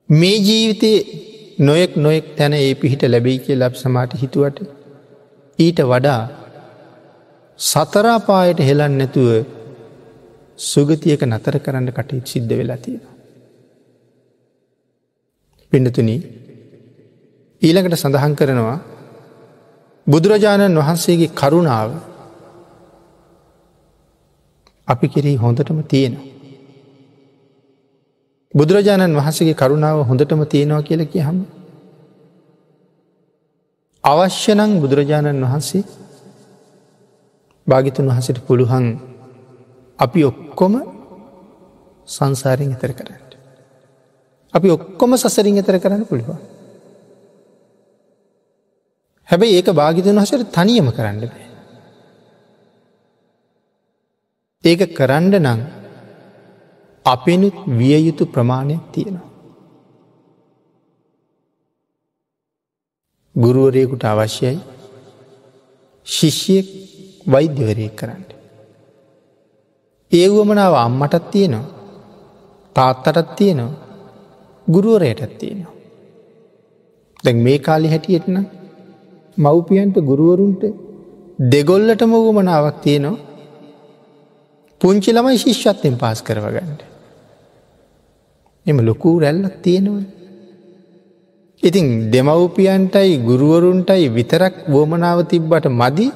මේ 0.09 0.37
ජීවිතයේ 0.39 0.99
නොයෙක් 1.59 1.91
නොයෙක් 1.97 2.25
තැන 2.35 2.53
ඒ 2.53 2.73
පිහිට 2.75 3.03
ලැබෙයි 3.05 3.39
කිය 3.39 3.55
ලබ් 3.55 3.75
සමාට 3.75 4.13
හිතුවට 4.13 4.57
ඊට 5.59 5.79
වඩා 5.83 6.21
සතරාපායට 7.59 8.59
හෙලන් 8.59 8.97
නැතුව 8.97 9.29
සුගතියක 10.59 11.21
නතර 11.23 11.55
කරන්න 11.59 11.89
කටයුතු 11.89 12.27
සිද්ධ 12.27 12.53
වෙලා 12.53 12.77
තියෙන. 12.77 13.03
පිඩතුන 15.73 16.09
ඊළඟට 17.61 17.95
සඳහන් 17.95 18.35
කරනවා 18.35 18.77
බුදුරජාණන් 20.07 20.77
වහන්සේගේ 20.77 21.35
කරුණාව 21.35 21.89
අපි 24.87 25.05
කෙරෙහි 25.07 25.37
හොඳටම 25.37 25.79
තියෙනවා. 25.83 26.25
බුදුරජාණන් 28.53 29.15
වහසගේ 29.15 29.55
කරුණාව 29.55 29.99
හොඳටම 30.03 30.41
තියෙනවා 30.45 30.81
කියල 30.81 31.01
කිය 31.05 31.23
හම. 31.23 31.37
අවශ්‍යනං 34.03 34.71
බුදුරජාණන් 34.81 35.43
වහන්සේ 35.43 35.83
භාගිතුන් 37.67 38.05
වහසට 38.07 38.39
පුළුහන් 38.41 38.85
අපි 39.99 40.21
ඔක්කොම 40.23 40.73
සංසාරයෙන් 42.07 42.71
එතර 42.71 42.91
කරන්න. 42.93 43.23
අපි 44.53 44.67
ඔක්කොම 44.69 45.11
සසරින් 45.15 45.57
එතර 45.57 45.77
කරන්න 45.77 46.05
පුළුවන්. 46.05 46.37
හැබැයි 49.27 49.57
ඒක 49.57 49.69
භාගිතන් 49.73 50.17
වහසට 50.17 50.53
තනියම 50.53 50.87
කරන්න 50.91 51.19
බෑ. 51.23 51.44
ඒක 54.65 54.81
කරන්න 54.97 55.33
නං 55.39 55.59
අපෙනුත් 57.05 57.57
විය 57.69 57.97
යුතු 58.05 58.23
ප්‍රමාණයක් 58.25 58.83
තියෙනවා. 58.93 59.29
ගුරුවරයෙකුට 63.35 64.03
අවශ්‍යයි 64.03 64.57
ශිෂ්‍යයෙක් 66.07 66.67
වෛද්‍යවරය 67.25 67.87
කරන්න. 67.99 68.23
ඒවුවමනාව 70.11 70.73
අම්මටත් 70.77 71.25
තියෙනවා 71.31 71.71
තාත්තටත් 72.75 73.29
තියෙනවා 73.35 73.79
ගුරුවරයටත් 74.67 75.37
තියෙනවා. 75.39 75.73
දැන් 77.23 77.37
මේ 77.39 77.59
කාලි 77.59 77.87
හැටියටන 77.87 78.37
මව්පියන්ට 79.37 79.97
ගුරුවරුන්ට 80.09 80.63
දෙගොල්ලටම 81.51 82.11
වුවමනාවක් 82.15 82.77
තියෙනවා 82.81 83.34
පුංචි 84.81 85.11
ළමයි 85.11 85.37
ශිෂ්‍යත්යෙන් 85.37 85.95
පාස් 85.97 86.19
කරවගන්නට. 86.21 86.81
එම 88.65 88.77
ලොකූ 88.79 89.19
රැල්ලක් 89.19 89.55
තියෙනවා. 89.61 90.03
ඉතින් 91.63 92.11
දෙමව්පියන්ටයි 92.11 93.11
ගුරුවරුන්ටයි 93.19 94.09
විතරක් 94.09 94.55
වෝමනාව 94.67 95.19
තිබ්බට 95.23 95.65
මදි 95.71 96.07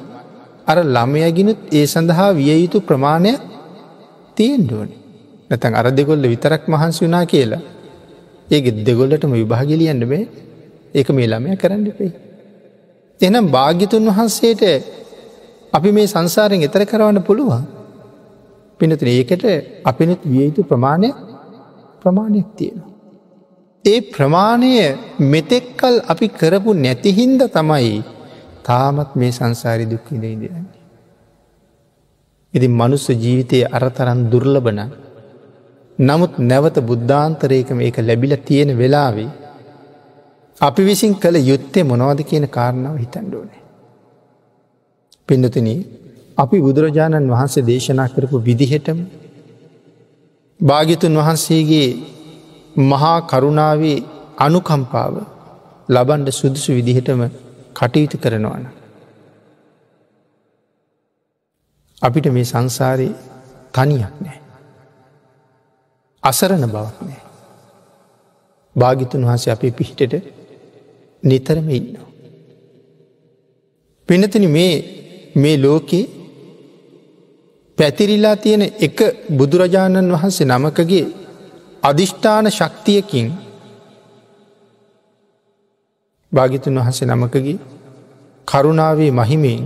අර 0.67 0.77
ළමයගිනුත් 0.87 1.59
ඒ 1.71 1.85
සඳහා 1.85 2.29
විය 2.33 2.51
යුතු 2.55 2.79
ප්‍රමාණය 2.81 3.33
තියෙන්ඩුවන. 4.37 4.89
නැතන් 5.49 5.73
අර 5.73 5.87
දෙගොල්ල 5.91 6.23
විතරක් 6.25 6.63
මහන්සි 6.67 7.01
වනා 7.05 7.25
කියලා. 7.25 7.63
ඒක 8.49 8.65
දෙගොල්ලටම 8.83 9.31
විභාගිලියන්න 9.33 10.03
බේ 10.03 10.25
ඒක 10.93 11.07
මේ 11.09 11.27
ළමය 11.27 11.55
කරන්න 11.55 11.91
පේ. 11.91 12.13
එනම් 13.19 13.45
භාග්‍යතුන් 13.47 14.05
වහන්සේට 14.07 14.63
අපි 15.73 15.89
මේ 15.91 16.07
සංසාරෙන් 16.07 16.61
එතර 16.61 16.83
කරවන්න 16.85 17.21
පුළුවන්. 17.21 17.78
පිනතින 18.79 19.09
ඒකට 19.09 19.45
අපිනත් 19.85 20.21
විය 20.25 20.45
යුතු 20.45 20.61
ප්‍රමාණය 20.63 21.09
ප්‍රමාණයක් 22.01 22.49
තියෙනවා. 22.57 22.89
ඒ 23.85 23.99
ප්‍රමාණය 24.13 24.71
මෙතෙක්කල් 25.25 25.95
අපි 26.07 26.27
කරපු 26.39 26.71
නැතිහින්ද 26.75 27.41
තමයි 27.49 27.95
තාමත් 28.63 29.11
මේ 29.15 29.31
සංසාරි 29.31 29.85
දුක්කිද 29.85 30.23
ඉදිරන්නේ. 30.25 30.79
ඉතින් 32.53 32.71
මනුස්ස 32.71 33.05
ජීවිතයේ 33.15 33.69
අරතරන් 33.69 34.21
දුර්ලබන 34.31 34.79
නමුත් 35.99 36.33
නැවත 36.41 36.77
බුද්ධාන්තරයකම 36.81 37.79
ඒක 37.79 37.97
ලැබිල 37.99 38.33
තියෙන 38.39 38.71
වෙලාවේ 38.77 39.29
අපි 40.61 40.81
විසින් 40.83 41.13
කළ 41.15 41.37
යුත්තේ 41.41 41.83
මොනවද 41.83 42.19
කියන 42.23 42.45
කාරණාව 42.49 42.95
හිතන්ඩෝනේ. 42.97 43.61
පිඩතුනී 45.29 45.79
අපි 46.39 46.57
බුදුරජාණන් 46.59 47.29
වහන්සේ 47.29 47.63
දේශනා 47.63 48.07
කරපු 48.07 48.37
විදිහටම 48.39 48.99
භාගිතුන් 50.59 51.13
වහන්සේගේ 51.15 51.89
මහා 52.83 53.17
කරුණාවේ 53.23 53.97
අනුකම්පාව 54.37 55.15
ලබන්ඩ 55.89 56.29
සුදුසු 56.31 56.71
විදිහටම 56.71 57.21
කටයුතු 57.75 58.17
කරනවන. 58.17 58.65
අපිට 62.01 62.27
මේ 62.27 62.45
සංසාරයේ 62.45 63.15
තනියක් 63.73 64.13
නෑ. 64.19 64.39
අසරණ 66.23 66.65
බවක් 66.67 66.97
නෑ. 67.01 67.23
භාගිතුන් 68.75 69.25
වහසේ 69.25 69.51
අපේ 69.51 69.71
පිහිටට 69.71 70.13
නිතරම 71.23 71.67
ඉන්නවා. 71.69 72.07
පිනතන 74.09 74.45
මේ 74.49 74.73
මේ 75.35 75.57
ලෝකයේ 75.57 76.18
පැතිරිලා 77.79 78.35
තියෙන 78.35 78.63
එක 78.79 78.99
බුදුරජාණන් 79.31 80.13
වහන්සේ 80.13 80.47
නමකගේ 80.47 81.03
අධිෂ්ඨාන 81.83 82.47
ශක්තියකින් 82.51 83.27
භාගිතුන් 86.31 86.79
වහසේ 86.79 87.07
නමකගේ 87.07 87.57
කරුණාවේ 88.47 89.11
මහිමයෙන් 89.11 89.63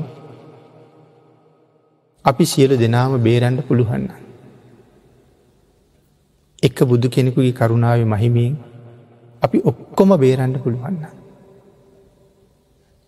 අපි 2.25 2.43
සියලු 2.45 2.75
දෙනාම 2.75 3.13
බේරන්ඩ 3.19 3.59
පුළුවන්න. 3.61 4.05
එක 6.63 6.77
බුදු 6.83 7.07
කෙනෙකුගේ 7.09 7.53
කරුණාව 7.53 7.99
මහිමයෙන් 8.05 8.53
අපි 9.41 9.57
ඔක්කොම 9.63 10.11
බේරන්ඩ 10.17 10.57
පුළුවන්න. 10.57 10.97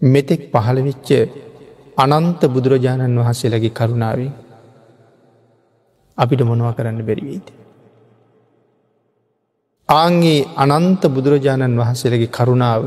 මෙතෙක් 0.02 0.42
පහළවෙච්ච 0.52 1.10
අනන්ත 1.98 2.42
බුදුරජාණන් 2.48 3.20
වහන්සේලගේ 3.20 3.72
කරුණාවෙන් 3.72 4.34
අපිට 6.18 6.42
මොනව 6.42 6.68
කරන්න 6.78 7.02
බැරිවීද. 7.02 7.48
ආන්ගේ 9.90 10.48
අනන්ත 10.58 11.04
බුදුරජාණන් 11.16 11.80
වහන්සේලගේ 11.82 12.34
කරුණාව 12.38 12.84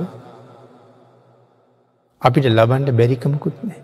අපිට 2.23 2.47
ලබන්ඩ 2.49 2.97
බැරිකමකුත් 3.01 3.59
නෑ. 3.63 3.83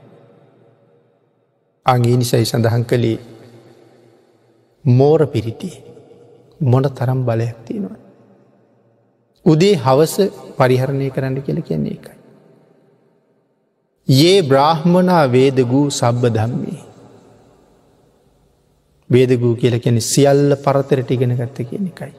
අගේ 1.86 2.16
නිසයි 2.16 2.44
සඳහන් 2.44 2.84
කළේ 2.84 3.18
මෝර 4.84 5.20
පිරිති 5.26 5.70
මොන 6.62 6.84
තරම් 6.90 7.20
බලයක් 7.26 7.58
තියෙනවා. 7.66 8.00
උදේ 9.46 9.76
හවස 9.76 10.14
පරිහරණය 10.58 11.08
කරන්න 11.10 11.38
කියල 11.42 11.60
කියන්නේ 11.62 11.96
එකයි. 11.98 12.16
ඒ 14.08 14.42
බ්‍රාහ්මනා 14.42 15.24
වේදගූ 15.28 15.86
සබ්බ 15.90 16.32
දම්මේ. 16.36 16.93
වේදගූ 19.10 19.54
කියල 19.54 19.76
කැන 19.80 20.00
සියල්ල 20.02 20.56
පරතරට 20.56 21.10
ඉගෙන 21.10 21.36
ගත්ත 21.36 21.68
කියන 21.68 21.86
එකයි. 21.86 22.12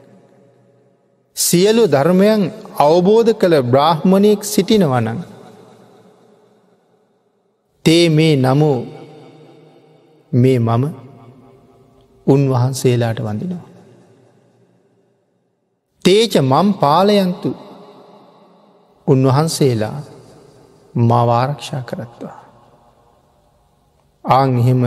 සියලු 1.36 1.84
ධර්මයන් 1.86 2.42
අවබෝධ 2.78 3.32
කළ 3.32 3.56
බ්‍රාහ්මණයෙක් 3.62 4.44
සිටිනවනන්. 4.44 5.18
තේ 7.84 8.08
මේ 8.08 8.34
නමෝ 8.36 8.78
මේ 10.32 10.58
මම 10.58 10.84
උන්වහන්සේලාට 12.26 13.20
වඳිනවා. 13.20 13.66
තේච 16.04 16.34
මම් 16.42 16.68
පාලයන්තු 16.74 17.50
උන්වහන්සේලා 19.06 19.98
මවාරක්ෂා 20.94 21.82
කරත්වා. 21.82 22.38
ආං 24.24 24.58
එහෙම 24.58 24.82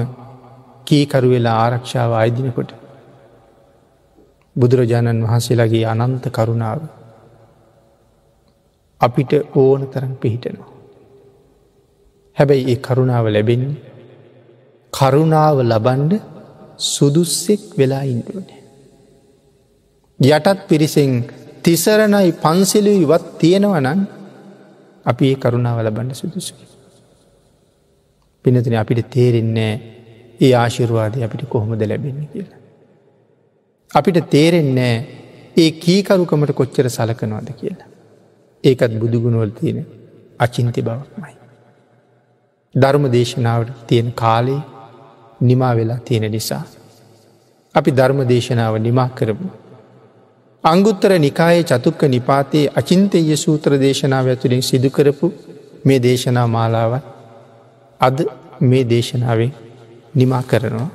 කීකරු 0.89 1.27
වෙලා 1.29 1.57
ආරක්ෂාව 1.57 2.11
අයිදිනකොට 2.13 2.71
බුදුරජාණන් 4.55 5.25
වහන්සේලාගේ 5.25 5.85
අනන්ත 5.85 6.25
කරුණාව 6.29 6.81
අපිට 9.01 9.31
ඕන 9.55 9.81
තරම් 9.87 10.13
පිහිටනවා. 10.15 10.69
හැබැයි 12.37 12.65
ඒ 12.67 12.77
කරුණාව 12.77 13.25
ලැබෙන්නේ 13.27 13.77
කරුණාව 14.93 15.57
ලබන්ඩ 15.63 16.13
සුදුස්සෙක් 16.85 17.61
වෙලා 17.77 18.03
ඉන්දුවනේ. 18.05 18.61
යටත් 20.19 20.59
පිරිසෙන් 20.67 21.11
තිසරණයි 21.63 22.31
පන්සිලු 22.37 22.91
ඉවත් 22.97 23.25
තියෙනවනන් 23.39 24.01
අපි 25.05 25.23
ඒ 25.25 25.35
කරුණාව 25.35 25.77
ලබන්න 25.79 26.11
සුදුසු. 26.13 26.53
පිනතින 28.45 28.75
අපිට 28.75 29.09
තේරෙන්නේ 29.09 29.73
ඒ 30.39 30.53
ආශිර්වාදය 30.53 31.23
අපිට 31.23 31.43
කොහොමද 31.49 31.81
ලැබෙන්න 31.81 32.27
කියලා. 32.33 32.59
අපිට 33.91 34.19
තේරෙන්නේ 34.29 34.95
ඒ 35.57 35.71
කීකරුකමට 35.77 36.51
කොච්චර 36.53 36.89
සලකනවාද 36.89 37.49
කියලා. 37.53 37.89
ඒකත් 38.63 38.93
බුදුගුණුවල් 38.99 39.51
තියෙන 39.51 39.85
අචින්ති 40.39 40.81
බවක්මයි. 40.81 41.35
ධර්ම 42.75 43.05
දේශනාවට 43.11 43.87
තියෙන 43.87 44.11
කාලේ 44.13 44.61
නිමා 45.41 45.73
වෙලා 45.75 45.99
තියෙන 45.99 46.31
නිසා. 46.31 46.63
අපි 47.75 47.91
ධර්ම 47.91 48.19
දේශනාව 48.27 48.77
නිමා 48.77 49.09
කරමු. 49.09 49.49
අංගුත්තර 50.63 51.11
නිකායේ 51.19 51.63
චතුක්ක 51.63 52.01
නිපාතයේ 52.07 52.71
අචින්තය 52.75 53.37
සූත්‍ර 53.37 53.71
දේශනාව 53.79 54.27
ඇතුළින් 54.27 54.61
සිදුකරපු 54.61 55.27
මේ 55.85 55.99
දේශනා 55.99 56.47
මාලාව 56.47 56.93
අද 58.01 58.17
මේ 58.61 58.83
දේශනාවෙන් 58.83 59.51
නිමා 60.15 60.43
කරනවා. 60.43 60.89